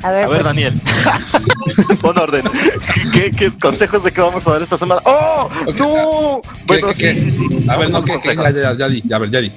[0.03, 0.81] A ver, A ver, pues, Daniel,
[2.01, 2.43] pon orden.
[3.13, 5.01] ¿Qué, qué consejos de qué vamos a dar esta semana?
[5.05, 5.49] ¡Oh!
[5.67, 6.41] Ok, ¡No!
[6.41, 7.15] ¿Qué, Bueno, qué, sí, qué?
[7.17, 7.65] sí, sí.
[7.69, 9.51] A ver, no, que, ya, ya, ya di, a ver, ya di.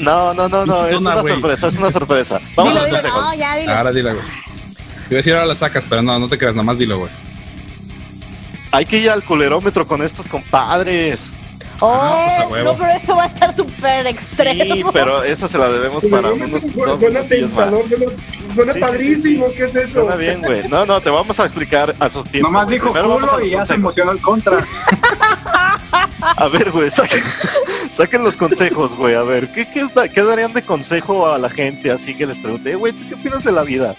[0.00, 2.40] No, no, no, no, es una sorpresa, es una sorpresa.
[2.54, 3.22] Vamos dilo, a los dilo, consejos.
[3.24, 3.72] no, ya dilo.
[3.72, 4.24] Ahora dile, güey.
[4.24, 7.10] Te iba a decir ahora la sacas, pero no, no te creas, nomás dilo, güey.
[8.70, 11.20] Hay que ir al culerómetro con estos compadres.
[11.80, 12.72] Oh, Ah, pues a huevo.
[12.72, 14.64] no, pero eso va a estar súper extremo.
[14.74, 17.70] Sí, pero esa se la debemos Pues, para unos suena- dos Suena minutillos más.
[17.70, 19.56] tentador, suena, suena Sí, sí, padrísimo, sí, sí.
[19.56, 20.00] ¿qué es eso?
[20.00, 20.68] Suena bien, güey.
[20.68, 22.48] No, no, te vamos a explicar a su tiempo.
[22.48, 24.58] Nomás dijo Primero vamos a culo y ya se emocionó el contra.
[26.20, 27.22] A ver, güey, saquen,
[27.92, 29.14] saquen los consejos, güey.
[29.14, 31.90] A ver, ¿qué, qué, da- qué darían de consejo a la gente?
[31.92, 33.94] Así que les pregunté, güey, ¿tú qué opinas de la vida?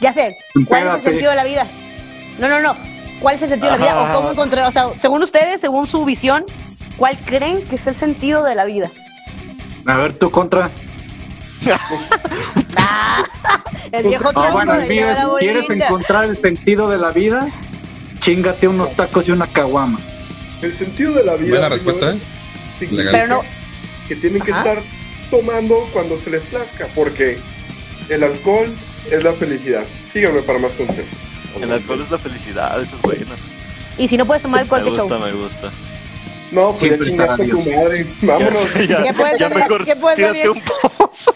[0.00, 1.66] Ya sé, ¿cuál es el sentido de la vida?
[2.38, 2.76] No, no, no.
[3.20, 4.02] ¿Cuál es el sentido de la vida?
[4.02, 4.68] ¿O cómo encontrar?
[4.68, 6.44] O sea, según ustedes, según su visión,
[6.96, 8.90] ¿cuál creen que es el sentido de la vida?
[9.86, 10.70] A ver, tu contra.
[12.76, 13.24] Ah,
[13.90, 17.48] el viejo Ah, bueno, de es, la ¿quieres encontrar el sentido de la vida?
[18.20, 19.98] Chingate unos tacos y una caguama.
[20.62, 21.50] El sentido de la vida.
[21.50, 22.18] Buena respuesta, ¿eh?
[23.10, 23.40] Pero no,
[24.06, 24.60] Que tienen que Ajá.
[24.60, 24.82] estar
[25.30, 27.38] tomando cuando se les plazca, porque
[28.08, 28.72] el alcohol
[29.10, 29.84] es la felicidad.
[30.12, 31.06] Síganme para más consejos.
[31.60, 33.34] El alcohol es la felicidad, eso es bueno.
[33.96, 35.70] y si no puedes tomar alcohol, Me gusta, me gusta.
[36.50, 38.06] No, pues ya chingaste tu madre.
[38.22, 38.74] Vámonos.
[38.88, 40.62] Ya, ¿Qué puedes ya mejor ¿Qué puedes tírate un
[40.98, 41.34] pozo.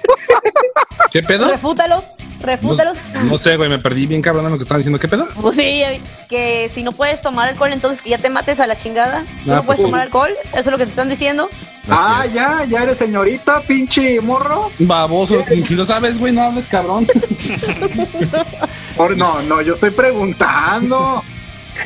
[1.10, 1.50] ¿Qué pedo?
[1.50, 2.99] Refútalos, refútalos.
[3.24, 4.99] No sé, güey, me perdí bien cabrón en lo que estaban diciendo.
[4.99, 5.26] ¿Qué pedo?
[5.40, 5.82] Pues sí,
[6.28, 9.22] que si no puedes tomar alcohol, entonces que ya te mates a la chingada.
[9.45, 9.84] ¿Tú Ah, no pues puedes sí.
[9.86, 10.30] tomar alcohol?
[10.51, 11.49] ¿Eso es lo que te están diciendo?
[11.88, 12.32] Así ah, es.
[12.34, 14.70] ya, ya eres señorita, pinche morro.
[14.78, 17.07] Babosos, si, si no sabes, güey, no hables, cabrón.
[18.97, 21.22] Por- no, no, yo estoy preguntando.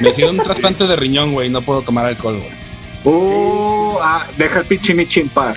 [0.01, 2.67] Me hicieron un trasplante de riñón, güey, no puedo tomar alcohol, güey.
[3.05, 5.57] Uh, ah, deja el pinche Michi en paz.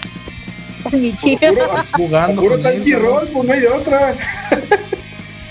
[0.91, 1.49] Mi chica.
[1.49, 2.41] Puro, Jugando.
[2.41, 4.15] puro tanky roll, pues no hay de otra.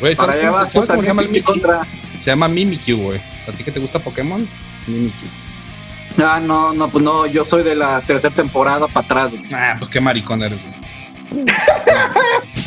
[0.01, 1.81] Güey, ¿sabes, cómo, vas ¿sabes cómo se llama el contra.
[2.19, 3.21] Se llama Mimikyu, güey.
[3.49, 4.47] ¿A ti que te gusta Pokémon?
[4.77, 5.29] Es Mimikyu.
[6.23, 9.31] Ah, no, no, pues no, yo soy de la tercera temporada para atrás.
[9.31, 9.45] güey.
[9.55, 11.45] Ah, pues qué maricón eres, güey.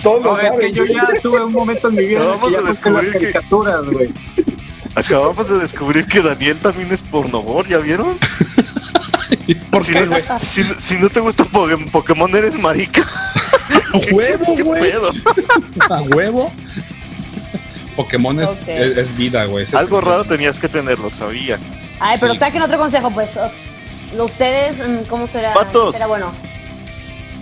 [0.03, 2.62] Todos No, es que yo ya tuve un momento en mi vida Acabamos que ya
[2.62, 4.09] de busqué las descubrir que- caricaturas, güey.
[4.95, 8.18] Acabamos de descubrir que Daniel también es pornovor, ¿ya vieron?
[9.72, 10.24] ¿Por Si qué, no, güey?
[10.42, 13.02] si, si no te gusta Poké- Pokémon, eres marica.
[13.94, 14.92] A huevo, ¿Qué güey.
[15.90, 16.52] A huevo.
[17.96, 18.68] Pokémon es, Ok.
[18.70, 19.66] es, es vida, güey.
[19.74, 21.60] Algo raro tenías que tenerlo, sabía.
[22.00, 22.40] Ay, pero Sí.
[22.40, 23.30] saquen otro consejo, pues.
[23.38, 25.54] Oh, Ustedes, mm, ¿cómo será?
[25.54, 25.96] Vatos.
[25.96, 26.32] Será bueno.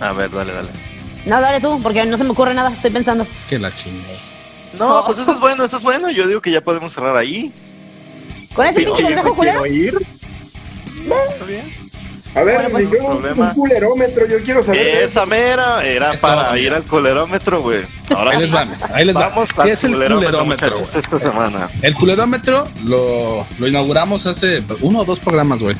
[0.00, 0.68] A ver, dale, dale.
[1.26, 3.26] No, dale tú, porque no se me ocurre nada, estoy pensando.
[3.48, 4.14] Que la chingada.
[4.78, 6.10] No, pues eso es bueno, eso es bueno.
[6.10, 7.52] Yo digo que ya podemos cerrar ahí.
[8.54, 9.62] Con ese Pinche pinche consejo culero.
[11.04, 11.70] ¿Está bien?
[12.32, 14.80] A ver, Bueno, pues, no un, culerómetro, yo quiero saber.
[15.02, 17.80] Esa mera era para ir al colerómetro, güey.
[18.14, 19.28] Ahora Ahí les va, ahí les va.
[19.30, 20.90] vamos ¿Qué es el culerómetro, culerómetro, güey?
[20.94, 21.68] esta semana.
[21.82, 25.74] El culerómetro lo, lo inauguramos hace uno o dos programas, güey.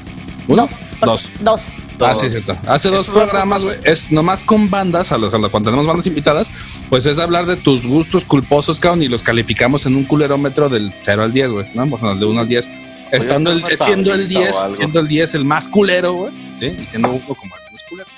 [0.49, 0.69] ¿Uno?
[1.03, 1.31] Dos.
[1.39, 1.61] Dos.
[2.01, 2.57] Ah, sí, cierto.
[2.67, 3.79] Hace dos programas, güey.
[3.85, 6.51] Es nomás con bandas, a los, a los- cuando tenemos bandas invitadas,
[6.89, 10.93] pues es hablar de tus gustos culposos, cabrón, y los calificamos en un culerómetro del
[11.03, 11.67] 0 al 10, güey.
[11.75, 11.87] ¿no?
[11.87, 12.69] Bueno, de 1 al 10.
[13.13, 14.77] Estando el, siendo el tablita o 10, algo.
[14.77, 16.33] siendo el 10 el más culero, güey.
[16.55, 18.09] Sí, y siendo uno como el menos culero.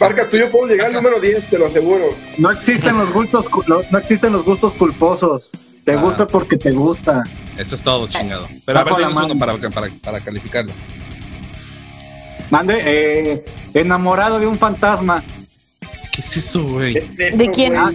[0.00, 2.16] Marca, tú yo puedo llegar al número 10, te lo aseguro.
[2.38, 5.48] No existen los gustos, no, no existen los gustos culposos.
[5.84, 5.96] Te Ah.
[5.96, 7.22] gusta porque te gusta.
[7.58, 8.48] Eso es todo, chingado.
[8.64, 10.72] Pero a ver, uno para, para, para calificarlo.
[12.50, 13.44] Mande, eh,
[13.74, 15.22] enamorado de un fantasma.
[16.12, 16.92] ¿Qué es eso, güey?
[16.92, 17.76] ¿Qué es eso, ¿De quién?
[17.76, 17.92] Ah.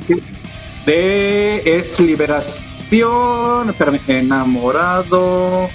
[0.85, 3.69] De es liberación.
[3.69, 5.69] Espérame, enamorado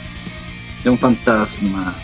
[0.84, 1.94] de un fantasma.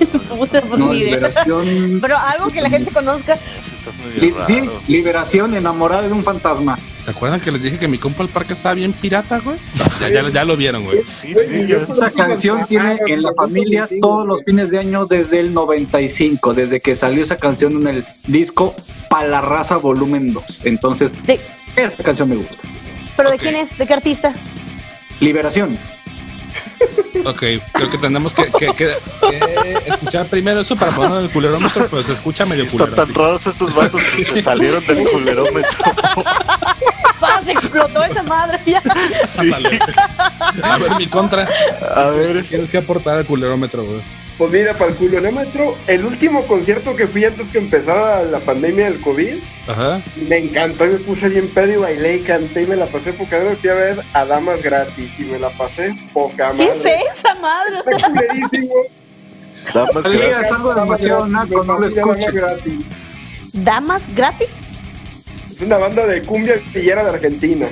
[0.00, 1.16] Me gusta por No, mi idea.
[1.16, 1.98] liberación.
[2.00, 3.34] Pero algo que la gente conozca.
[3.34, 6.78] Estás Li- sí, liberación, enamorado de un fantasma.
[6.96, 9.56] ¿Se acuerdan que les dije que mi compa el parque estaba bien pirata, güey?
[10.00, 11.04] Ya, ya, ya lo vieron, güey.
[11.04, 15.52] Sí, sí, Esta canción tiene en la familia todos los fines de año desde el
[15.52, 18.74] 95, desde que salió esa canción en el disco
[19.10, 20.44] Pa' la raza volumen 2.
[20.64, 21.10] Entonces,
[21.76, 22.56] esta canción me gusta.
[23.16, 23.76] ¿Pero de quién es?
[23.78, 24.32] ¿De qué artista?
[25.20, 25.78] Liberación.
[27.24, 27.42] Ok,
[27.72, 31.88] creo que tenemos que, que- que- que escuchar primero eso para ponerlo en el culerómetro,
[31.90, 32.94] pero se escucha medio Están culero.
[32.96, 33.12] tan así.
[33.12, 35.78] raros estos vatos que se salieron del culerómetro.
[37.20, 37.46] ¡Paz!
[37.48, 38.82] Explotó esa madre ya.
[39.28, 39.50] Sí.
[40.62, 41.48] A ver, mi contra.
[41.94, 44.02] A ver, Tienes que aportar al culerómetro, güey.
[44.36, 48.86] Pues mira, para el culorómetro, el último concierto que fui antes que empezara la pandemia
[48.86, 49.34] del COVID,
[49.68, 50.00] Ajá.
[50.28, 53.12] me encantó y me puse bien pedo y bailé y canté y me la pasé
[53.12, 53.54] poca madre.
[53.56, 56.72] Fui a ver a Damas Gratis y me la pasé poca ¿Qué madre.
[56.74, 57.78] es esa madre?
[57.86, 58.74] Está culerísimo.
[59.72, 60.06] damas
[60.46, 62.32] es algo demasiado naco, no lo fascina Damas.
[62.34, 62.84] Gratis.
[63.52, 64.48] ¿Damas gratis?
[65.54, 67.68] Es una banda de cumbia villera de Argentina.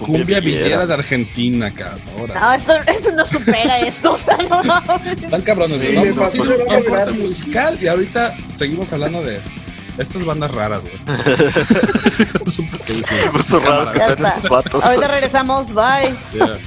[0.00, 2.00] Cumbia villera de Argentina, cabrón.
[2.18, 2.40] Ahora.
[2.40, 4.12] No, esto, esto no supera esto.
[4.16, 4.60] O sea, no.
[5.04, 5.80] Están cabrones.
[5.80, 6.34] Sí, a un Damas
[6.88, 9.40] corte musical y ahorita seguimos hablando de
[9.98, 10.96] estas bandas raras, güey.
[12.46, 13.16] es un poco difícil.
[13.18, 14.02] Me gustó raro que.
[14.02, 15.72] Ahorita regresamos.
[15.72, 16.18] Bye.
[16.32, 16.58] Yeah.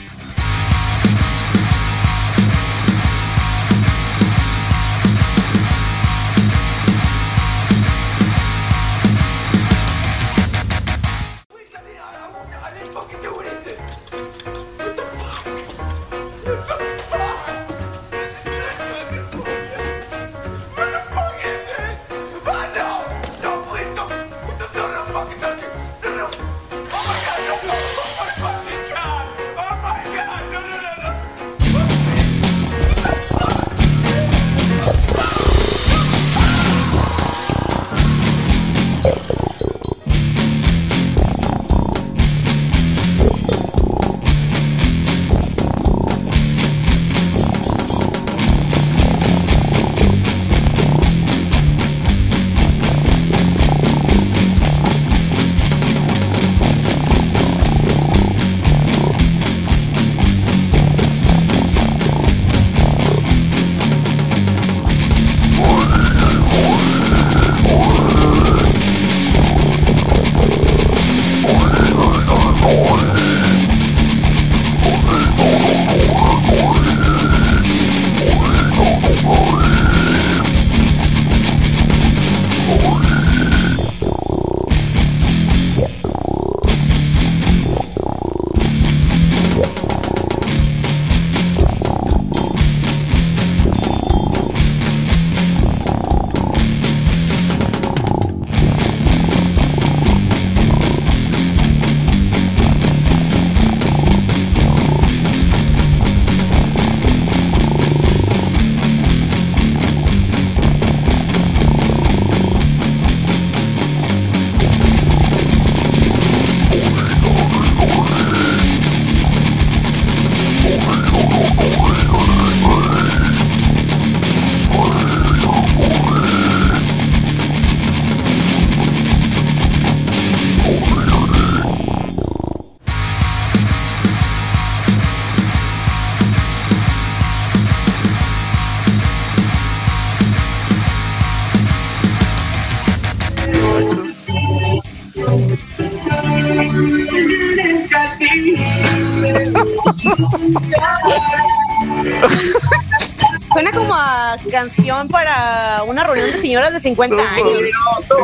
[154.59, 157.61] Canción para una reunión de señoras de 50 No, años.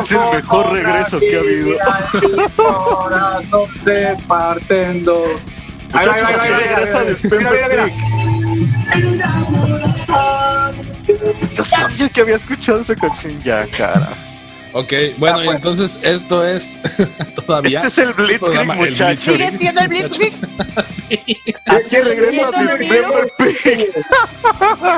[0.04, 1.78] Es el mejor regreso que ha habido.
[2.56, 5.24] Corazón se partiendo.
[5.94, 6.28] Ahí va, ahí va,
[6.58, 7.04] regresa ahí va.
[7.04, 7.86] de Mira, mira, mira.
[11.54, 14.08] Yo sabía que había escuchado esa canción ya, cara.
[14.78, 16.82] Ok, bueno, y entonces esto es
[17.46, 17.80] todavía.
[17.80, 19.20] Este es el Blitzkrieg, muchachos.
[19.20, 20.32] ¿Sigue siendo el Blitzkrieg?
[20.90, 21.38] sí.
[21.64, 23.86] Así regresa ¿Siendo de el Pepper Pig.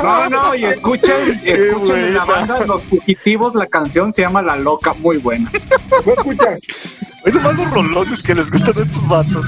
[0.03, 4.57] No, no, y escuchen, escuchen en la banda Los Fugitivos, la canción se llama La
[4.57, 5.49] Loca, muy buena.
[6.05, 6.59] No escucha.
[7.25, 9.47] Hay nomás los rolones que les gustan a estos vatos.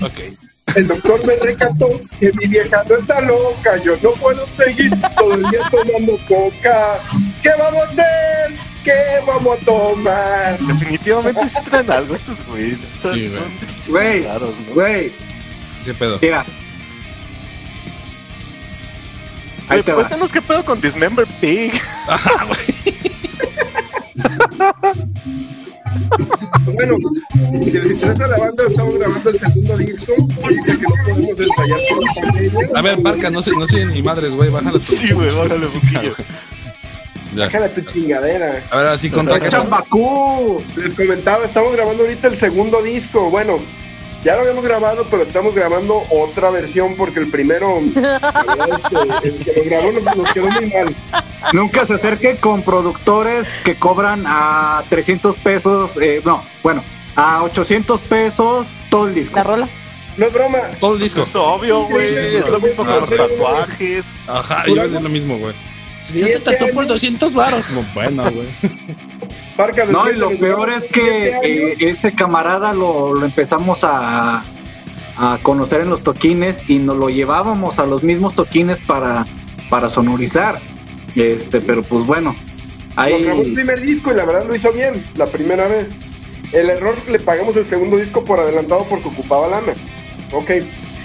[0.00, 0.49] Ok.
[0.76, 3.76] El doctor me recató que mi vieja no está loca.
[3.84, 6.98] Yo no puedo seguir todo el día tomando coca.
[7.42, 8.54] ¿Qué vamos a hacer?
[8.84, 8.94] ¿Qué
[9.26, 10.58] vamos a tomar?
[10.60, 12.78] Definitivamente sí traen algo estos güeyes.
[13.00, 13.30] Sí,
[13.88, 14.24] Güey,
[14.72, 15.12] güey,
[15.84, 16.18] ¿Qué pedo?
[16.22, 16.40] mira.
[19.68, 19.96] Ahí Güey, te va.
[19.98, 21.72] Cuéntanos qué pedo con Dismember Pig.
[22.08, 22.80] Ajá, güey.
[26.74, 26.96] Bueno,
[27.64, 30.14] si les interesa la banda, estamos grabando el segundo disco.
[30.16, 32.76] Que no podemos ensayar.
[32.76, 34.50] A ver, Parca, no sé, no sé ni madres, güey.
[34.50, 34.92] Bájale tu.
[34.92, 36.14] Sí, güey, bájale un poquillo.
[37.34, 37.72] Ya.
[37.72, 38.62] Tu chingadera.
[38.70, 39.40] A ver, así contra.
[39.48, 40.62] ¡Chambacú!
[40.76, 43.30] Les comentaba, estamos grabando ahorita el segundo disco.
[43.30, 43.58] Bueno,
[44.22, 48.68] Ya lo habíamos grabado, pero estamos grabando otra versión porque el primero, la verdad
[49.22, 50.94] es que el que lo grabó nos, nos quedó muy mal.
[51.54, 56.84] Nunca se acerque con productores que cobran a 300 pesos, eh, no, bueno,
[57.16, 59.36] a 800 pesos todo el disco.
[59.36, 59.68] La rola.
[60.18, 60.58] No es broma.
[60.78, 61.22] Todo el disco.
[61.22, 62.04] Es obvio, güey.
[62.04, 64.14] Es lo mismo con los tatuajes.
[64.26, 65.54] Ajá, yo iba a decir lo mismo, güey.
[66.02, 66.94] Si yo te tatué por años.
[66.94, 67.70] 200 varos.
[67.70, 68.48] No, bueno, güey.
[69.60, 74.42] Parca, No, y lo peor es que eh, ese camarada lo, lo empezamos a,
[75.16, 79.26] a conocer en los toquines y nos lo llevábamos a los mismos toquines para,
[79.68, 80.60] para sonorizar.
[81.14, 82.34] Este, pero pues bueno,
[82.96, 85.88] Nos grabó el ahí primer disco y la verdad lo hizo bien, la primera vez.
[86.52, 89.74] El error le pagamos el segundo disco por adelantado porque ocupaba lana.
[90.32, 90.50] Ok,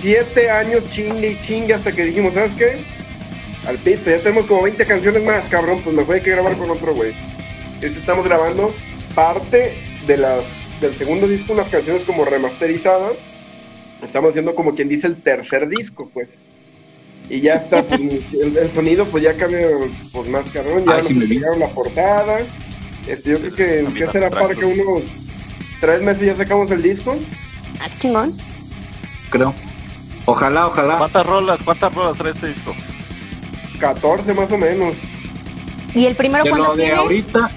[0.02, 2.78] siete años chingue y chingue hasta que dijimos, ¿sabes qué?
[3.68, 6.70] Al pito, ya tenemos como 20 canciones más, cabrón, pues mejor hay que grabar con
[6.70, 7.14] otro güey.
[7.82, 8.74] Este estamos grabando
[9.14, 9.74] parte
[10.08, 10.44] de las
[10.82, 13.14] del segundo disco, unas canciones como remasterizadas.
[14.04, 16.30] Estamos haciendo como quien dice el tercer disco, pues.
[17.30, 18.00] Y ya está, pues,
[18.34, 21.60] el, el sonido pues ya cambió pues más cabrón, ya Ay, sí nos me entregaron
[21.60, 22.40] la portada.
[23.08, 25.04] Este, yo creo que, ¿qué será para que unos
[25.80, 27.16] tres meses ya sacamos el disco?
[27.80, 28.36] Ah, chingón.
[29.30, 29.54] creo.
[30.26, 30.98] Ojalá, ojalá.
[30.98, 31.62] ¿Cuántas rolas?
[31.64, 32.74] ¿Cuántas rolas trae este disco?
[33.80, 34.96] 14 más o menos.
[35.94, 36.98] ¿Y el primero De cuándo lo de tiene?
[36.98, 37.52] ahorita,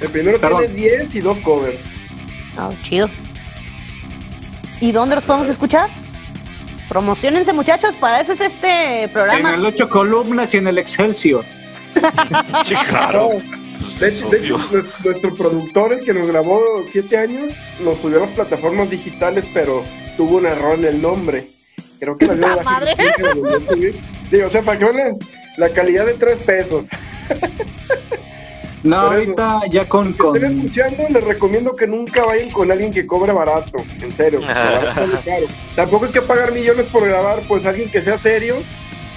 [0.00, 0.66] El primero Perdón.
[0.66, 1.78] tiene 10 y dos covers.
[2.56, 3.08] Ah, chido.
[4.80, 5.88] ¿Y dónde los podemos escuchar?
[6.88, 9.54] Promocionense, muchachos, para eso es este en programa.
[9.54, 11.44] el ocho columnas y en el Excelsior.
[12.64, 13.30] Sí, claro.
[14.00, 14.68] De hecho, de hecho, obvio.
[14.82, 19.44] nuestro, nuestro productor, el que nos grabó 7 años, nos subió a las plataformas digitales,
[19.54, 19.84] pero
[20.16, 21.48] tuvo un error en el nombre.
[22.00, 22.94] Creo que la dio ¡Puta la madre!
[24.30, 25.16] Digo, o sea, para que
[25.56, 26.86] la calidad de 3 pesos.
[28.84, 29.30] No, Por eso.
[29.30, 33.06] ahorita ya con, Si estén con escuchando, les recomiendo que nunca vayan con alguien que
[33.06, 34.40] cobre barato, en serio.
[35.24, 35.46] caro.
[35.74, 38.56] Tampoco hay que pagar millones por grabar, pues alguien que sea serio,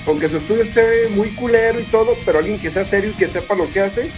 [0.08, 3.28] aunque su estudio esté muy culero y todo, pero alguien que sea serio y que
[3.28, 4.10] sepa lo que hace,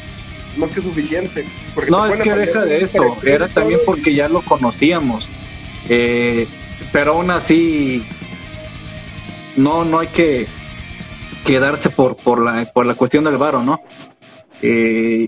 [0.56, 1.44] más que suficiente.
[1.74, 5.28] Porque No, es que deja de eso, era también y- porque ya lo conocíamos.
[5.90, 6.48] Eh,
[6.92, 8.06] pero aún así,
[9.58, 10.46] no, no hay que
[11.44, 13.82] quedarse por, por, la, por la cuestión del varo, ¿no?
[14.62, 15.28] Eh,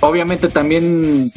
[0.00, 1.32] obviamente también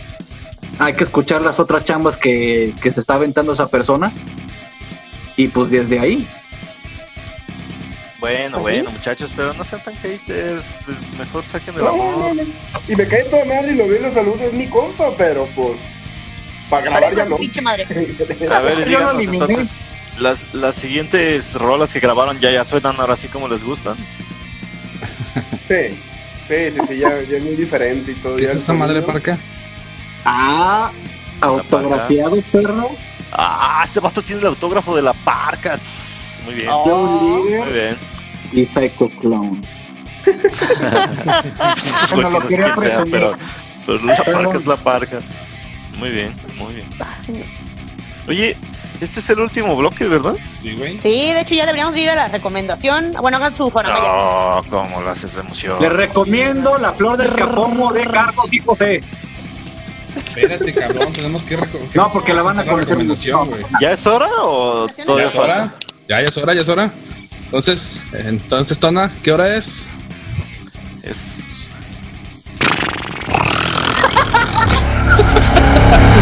[0.79, 4.11] hay que escuchar las otras chambas que, que se está aventando esa persona.
[5.35, 6.27] Y pues desde ahí,
[8.19, 8.61] Bueno, sí.
[8.61, 10.65] bueno, muchachos, pero no sean tan haters.
[11.17, 12.17] Mejor saquen el No, amor.
[12.35, 12.43] no, no.
[12.87, 15.47] Y me cae toda madre y lo veo y lo saludo, es mi compa, pero
[15.55, 15.71] pues,
[16.69, 17.37] para grabar ya no.
[17.63, 17.85] Madre.
[18.51, 19.77] A ver, díganos entonces.
[20.19, 23.95] Las, las siguientes rolas que grabaron ya, ya suenan ahora sí como les gustan.
[25.67, 25.99] Sí,
[26.47, 28.35] sí, sí, sí, ya, ya es muy diferente y todo.
[28.35, 29.37] ¿Qué ya es esa madre para acá?
[30.25, 30.91] ah,
[31.41, 32.89] autografiado, perro.
[33.31, 35.79] Ah, este vato tiene el autógrafo de la parca.
[36.45, 37.95] Muy bien, Joe muy bien.
[38.51, 39.61] y Psycho Clown.
[40.23, 43.11] Pues lo sí, no sé quería quién sea, presumir.
[43.11, 43.37] pero,
[43.85, 45.19] pero la parca es la parca.
[45.97, 46.87] Muy bien, muy bien.
[48.27, 48.57] Oye,
[49.03, 50.35] este es el último bloque, ¿verdad?
[50.55, 50.99] Sí, güey.
[50.99, 53.11] Sí, de hecho ya deberíamos ir a la recomendación.
[53.21, 54.07] Bueno, hagan su faramaya.
[54.07, 55.81] No, ¿cómo lo haces de emoción?
[55.81, 59.03] Les recomiendo La Flor del Capomo de Carlos y José.
[60.15, 61.57] Espérate, cabrón, tenemos que
[61.95, 63.65] No, porque la van a conocer recomendación, güey.
[63.81, 65.55] ¿Ya es hora o ¿Ya ¿Ya todavía es hora?
[65.55, 65.75] falta?
[66.07, 66.93] Ya, ya es hora, ya es hora.
[67.45, 69.89] Entonces, entonces, Tona, ¿qué hora es?
[71.01, 71.69] Es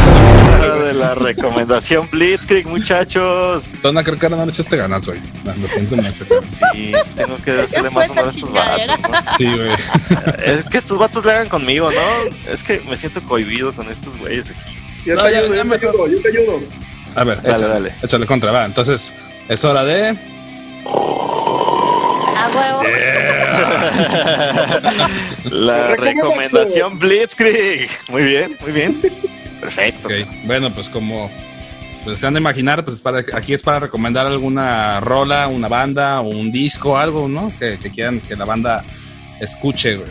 [1.02, 3.66] la recomendación Blitzkrieg, muchachos.
[3.82, 5.20] Tona, creo que ahora no le echaste ganas, güey.
[5.60, 6.14] Lo siento mucho.
[6.74, 8.82] Sí, tengo que hacerle fue más honor a estos vatos.
[9.10, 9.38] ¿no?
[9.38, 9.72] Sí, güey.
[10.46, 12.52] Es que estos vatos le hagan conmigo, ¿no?
[12.52, 14.60] Es que me siento cohibido con estos güeyes aquí.
[15.06, 16.60] Yo No, te ya- ayudo, ya yo te ayudo, yo te ayudo.
[17.16, 17.96] A ver, Dale, échale, dale.
[18.04, 18.66] échale contra, va.
[18.66, 19.16] Entonces,
[19.50, 20.18] es hora de.
[22.38, 22.82] A huevo.
[25.52, 25.98] La Recomendación.
[25.98, 27.90] recomendación Blitzkrieg.
[28.10, 29.02] Muy bien, muy bien.
[29.62, 30.08] Perfecto.
[30.10, 30.14] Ok,
[30.46, 31.32] bueno, pues como
[32.04, 36.20] pues, se han de imaginar, pues para, aquí es para recomendar alguna rola, una banda,
[36.20, 37.54] un disco, algo, ¿no?
[37.60, 38.84] Que, que quieran que la banda
[39.40, 40.10] escuche, güey.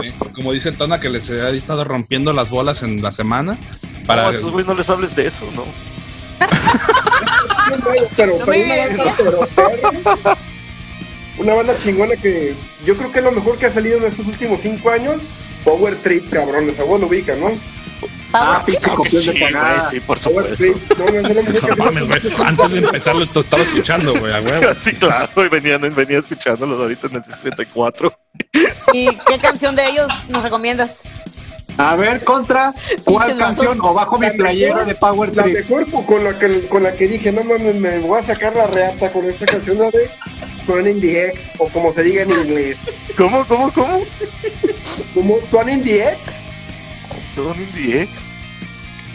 [0.00, 3.56] Sí, Como dice el Tona, que les ha estado rompiendo las bolas en la semana.
[4.06, 5.64] Para, No, a estos güeyes no les hables de eso, ¿no?
[8.16, 10.38] Pero, No pero me una banda, pero, perra.
[11.38, 12.54] una banda chingona que
[12.84, 15.16] yo creo que es lo mejor que ha salido en estos últimos cinco años.
[15.64, 17.50] Power Trip, cabrón, esa voz lo ubica, ¿no?
[18.42, 19.48] Ah, pinche copión sí, de
[19.90, 20.64] sí, por supuesto.
[20.98, 22.20] No, mames, güey.
[22.46, 24.74] Antes de empezar lo esto- estaba escuchando, güey, a huevo.
[24.78, 28.12] Sí, claro, y venían, venía escuchándolos ahorita en el 34.
[28.92, 31.02] ¿Y qué canción de ellos nos recomiendas?
[31.78, 32.72] A ver, contra,
[33.04, 33.78] ¿cuál Pinches canción?
[33.82, 35.56] O bajo mi La playera de Power La Trip.
[35.58, 38.56] mejor po- con la que con la que dije, no mames, me voy a sacar
[38.56, 40.10] la reata con esta canción la de
[40.64, 42.78] Swan in the X, o como se diga en inglés.
[43.18, 44.00] ¿Cómo, cómo, cómo?
[45.14, 46.18] Como in the X,
[47.36, 48.32] Son Indie X.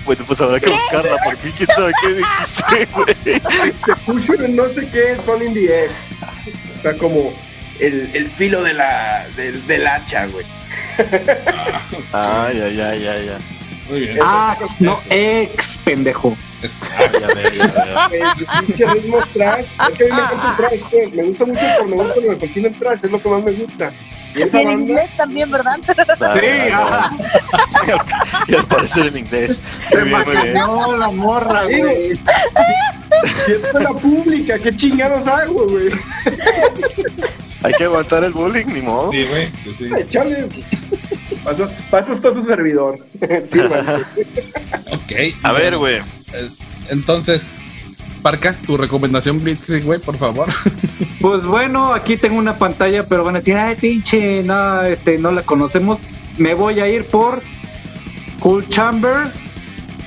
[0.06, 3.42] Bueno, pues habrá que buscarla porque quién sabe qué dijiste, güey.
[3.86, 6.06] se puso en no sé qué, Swan in the X.
[6.82, 7.34] Sea, como
[7.80, 10.46] el, el filo de la, del, del hacha, güey.
[12.14, 13.38] Ah, ya, ya, ya, ya.
[13.90, 14.20] Muy bien.
[14.24, 15.08] Ax, no Eso.
[15.12, 16.36] ex, pendejo.
[16.62, 18.32] Es- Ya veo, ya veo.
[18.68, 19.66] El ritmo trash.
[19.90, 21.14] Es que a mí me encanta el trash, pues.
[21.14, 23.92] Me gusta mucho cuando me gusta cuando tienen trash, es lo que más me gusta.
[24.36, 25.78] Y esa En banda, inglés también, ¿verdad?
[26.20, 27.10] Ah, Sí, ajá.
[28.48, 29.60] Y al parecer en inglés.
[29.90, 30.56] Se Muy bien, muy bien.
[30.56, 32.16] imaginó la morra, güey.
[33.46, 35.92] si es escuela pública, ¿qué chingados hago, güey?
[37.64, 39.12] Hay que aguantar el bullying, ni modo.
[39.12, 39.50] Sí, güey.
[39.64, 39.90] Sí, sí.
[40.00, 40.48] Échale.
[41.44, 43.00] Paso, paso está su servidor.
[43.52, 44.04] Sírvanse.
[44.92, 45.12] Ok.
[45.44, 45.98] A ver, güey.
[46.34, 46.50] Eh,
[46.90, 47.56] Entonces,
[48.22, 50.48] Parca, tu recomendación Blitzkrieg, güey, por favor.
[51.22, 55.32] Pues bueno, aquí tengo una pantalla, pero van a decir, ay, pinche, no, este, no
[55.32, 56.00] la conocemos.
[56.40, 57.44] Me voy a ir por
[58.40, 59.32] Cool Chamber,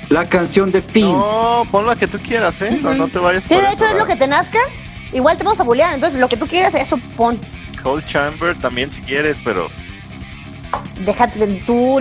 [0.08, 1.06] la canción de Teen.
[1.06, 2.80] No, pon la que tú quieras, ¿eh?
[2.82, 4.58] No, no te vayas Sí, por de hecho es lo que te nazca.
[5.12, 7.38] Igual te vamos a bullear, entonces lo que tú quieras, eso pon.
[7.84, 9.68] Cold Chamber también si quieres, pero
[11.04, 12.00] Déjate, tú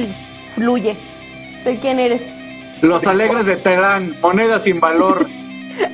[0.55, 0.97] fluye.
[1.63, 2.21] Sé quién eres.
[2.81, 5.27] Los alegres de Terán, moneda sin valor.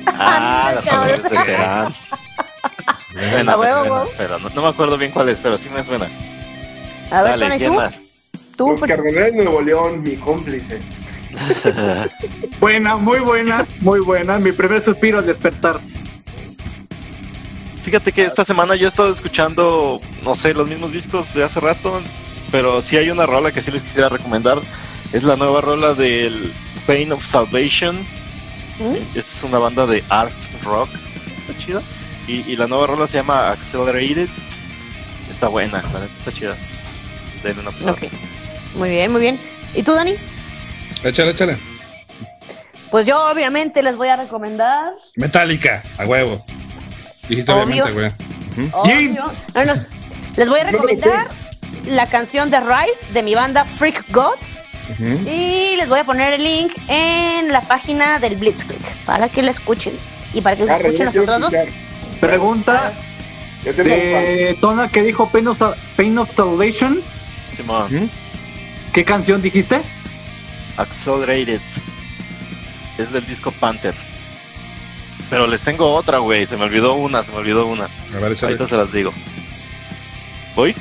[0.06, 1.92] Ah, las alegres de Terán.
[3.12, 3.66] Suena, me
[4.16, 6.08] pero no, no me acuerdo bien cuál es, pero sí me suena.
[7.10, 7.76] A ver, Dale, ¿quién tú.
[7.76, 7.98] más?
[8.56, 10.80] Tú, Los Cardenales de Nuevo León, mi cómplice.
[12.60, 14.38] Buena, muy buena, muy buena.
[14.38, 15.80] Mi primer suspiro al despertar.
[17.82, 21.60] Fíjate que esta semana yo he estado escuchando, no sé, los mismos discos de hace
[21.60, 22.02] rato,
[22.50, 24.60] pero sí hay una rola que sí les quisiera recomendar.
[25.12, 26.52] Es la nueva rola del
[26.86, 28.06] Pain of Salvation.
[28.80, 29.18] ¿Mm?
[29.18, 30.88] Es una banda de art rock.
[31.38, 31.82] Está chida.
[32.26, 34.28] Y, y la nueva rola se llama Accelerated.
[35.30, 36.56] Está buena, la neta está chida.
[37.42, 37.92] Denle una pasada.
[37.92, 38.04] Ok.
[38.74, 39.40] Muy bien, muy bien.
[39.74, 40.14] ¿Y tú, Dani?
[41.02, 41.58] Échale, échale.
[42.90, 44.92] Pues yo obviamente les voy a recomendar.
[45.16, 46.44] Metallica, a huevo.
[47.28, 47.84] Dijiste Obvio.
[47.84, 48.72] obviamente, güey.
[48.84, 49.18] James.
[49.20, 49.32] Obvio.
[49.54, 49.86] No, no.
[50.36, 51.28] Les voy a recomendar
[51.86, 54.34] la canción de Rise de mi banda Freak God.
[54.98, 59.50] Y les voy a poner el link en la página del Blitzkrieg para que la
[59.50, 59.94] escuchen.
[60.34, 61.54] Y para que la escuchen quiero otras dos.
[62.20, 62.92] Pregunta
[63.64, 65.62] de Tona que dijo Pain of,
[65.96, 67.02] Pain of Salvation.
[68.92, 69.82] ¿Qué canción dijiste?
[70.76, 71.60] Accelerated.
[72.98, 73.94] Es del disco Panther.
[75.28, 76.46] Pero les tengo otra, güey.
[76.46, 77.84] Se me olvidó una, se me olvidó una.
[77.84, 78.36] A ver.
[78.42, 79.12] Ahorita se las digo.
[80.56, 80.74] ¿Voy?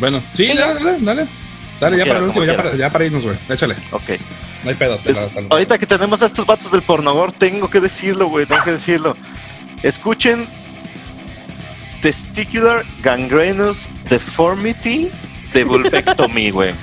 [0.00, 1.26] Bueno, sí, Sí, dale, dale, dale.
[1.82, 3.36] Dale, ya quieras, para el último, ya para, ya para irnos, güey.
[3.48, 3.74] Échale.
[3.90, 4.10] Ok.
[4.64, 4.96] No hay pedo.
[4.98, 7.80] te Es- la- te la- ahorita que tenemos a estos vatos del pornogor, tengo que
[7.80, 9.16] decirlo, güey, tengo que decirlo.
[9.82, 10.46] Escuchen
[12.00, 15.10] Testicular Gangrenous Deformity
[15.52, 16.74] de Vulvectomy, güey.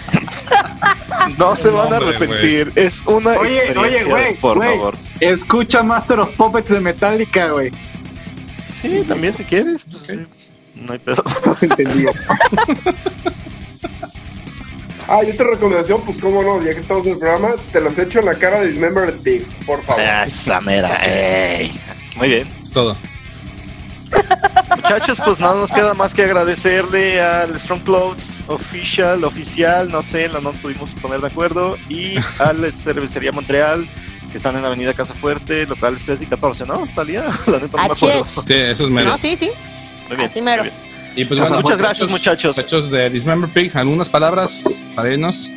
[1.38, 2.72] No se van a arrepentir.
[2.76, 4.95] Es una Oye, experiencia oye, güey, del pornogor.
[5.20, 5.32] güey.
[5.32, 7.72] Escucha Master of Puppets de Metallica, güey.
[8.82, 9.86] Sí, también si quieres.
[9.89, 10.10] pues,
[10.76, 11.24] No hay pedo.
[11.62, 12.12] Entendido.
[15.12, 17.97] Ah, y otra recomendación, pues cómo no, ya que estamos en el programa, te los
[17.97, 20.03] echo en la cara de Dismember Dick, por favor.
[20.28, 21.74] Esa mera, ey.
[22.16, 22.47] Muy bien.
[22.62, 22.95] Es todo.
[24.76, 30.30] Muchachos, pues nada nos queda más que agradecerle al Strong Clothes Official, oficial, no sé,
[30.30, 33.89] no nos pudimos poner de acuerdo, y a la Cervecería Montreal,
[34.30, 36.88] que están en Avenida Casa Fuerte, locales 3 y 14, ¿no?
[36.93, 38.28] Talía, la neta no me acuerdo.
[38.28, 39.10] Sí, eso es mero.
[39.10, 39.49] No, sí, sí.
[40.07, 40.64] Muy bien, así mero.
[40.66, 40.89] muy bien.
[41.16, 42.55] Y pues bueno, Muchas gracias, muchachos.
[42.55, 45.51] Muchachos de Dismember Pig, algunas palabras para irnos.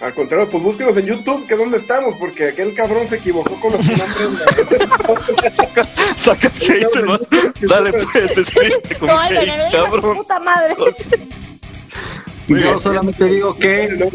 [0.00, 3.60] Al contrario, pues búsquenos en YouTube, que es donde estamos, porque aquel cabrón se equivocó
[3.60, 4.30] con los nombres.
[6.16, 7.18] Sacas hate, ¿no?
[7.68, 10.16] Dale, pues, despídete con No, hate, cabrón.
[10.16, 10.74] puta madre.
[12.48, 14.10] Yo solamente digo que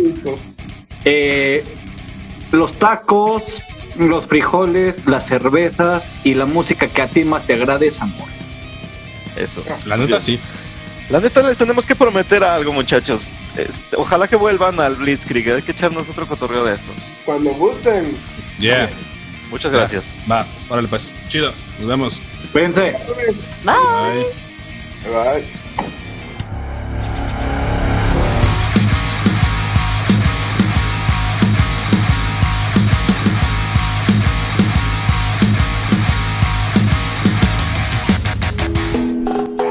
[1.06, 1.64] eh,
[2.52, 3.62] los tacos,
[3.98, 8.28] los frijoles, las cervezas y la música que a ti más te agrade es amor.
[9.38, 9.64] Eso.
[9.86, 10.40] La neta sí.
[11.10, 13.30] La neta les tenemos que prometer algo, muchachos.
[13.56, 15.50] Este, ojalá que vuelvan al Blitzkrieg.
[15.56, 16.96] Hay que echarnos otro cotorreo de estos.
[17.26, 18.18] Cuando gusten.
[18.60, 18.90] Yeah.
[19.50, 20.14] Muchas gracias.
[20.30, 21.18] Va, órale pues.
[21.28, 21.54] Chido.
[21.80, 22.24] Nos vemos.
[22.52, 22.96] Cuídense.
[23.64, 23.76] Bye.
[25.04, 25.46] Bye.
[27.44, 27.67] Bye.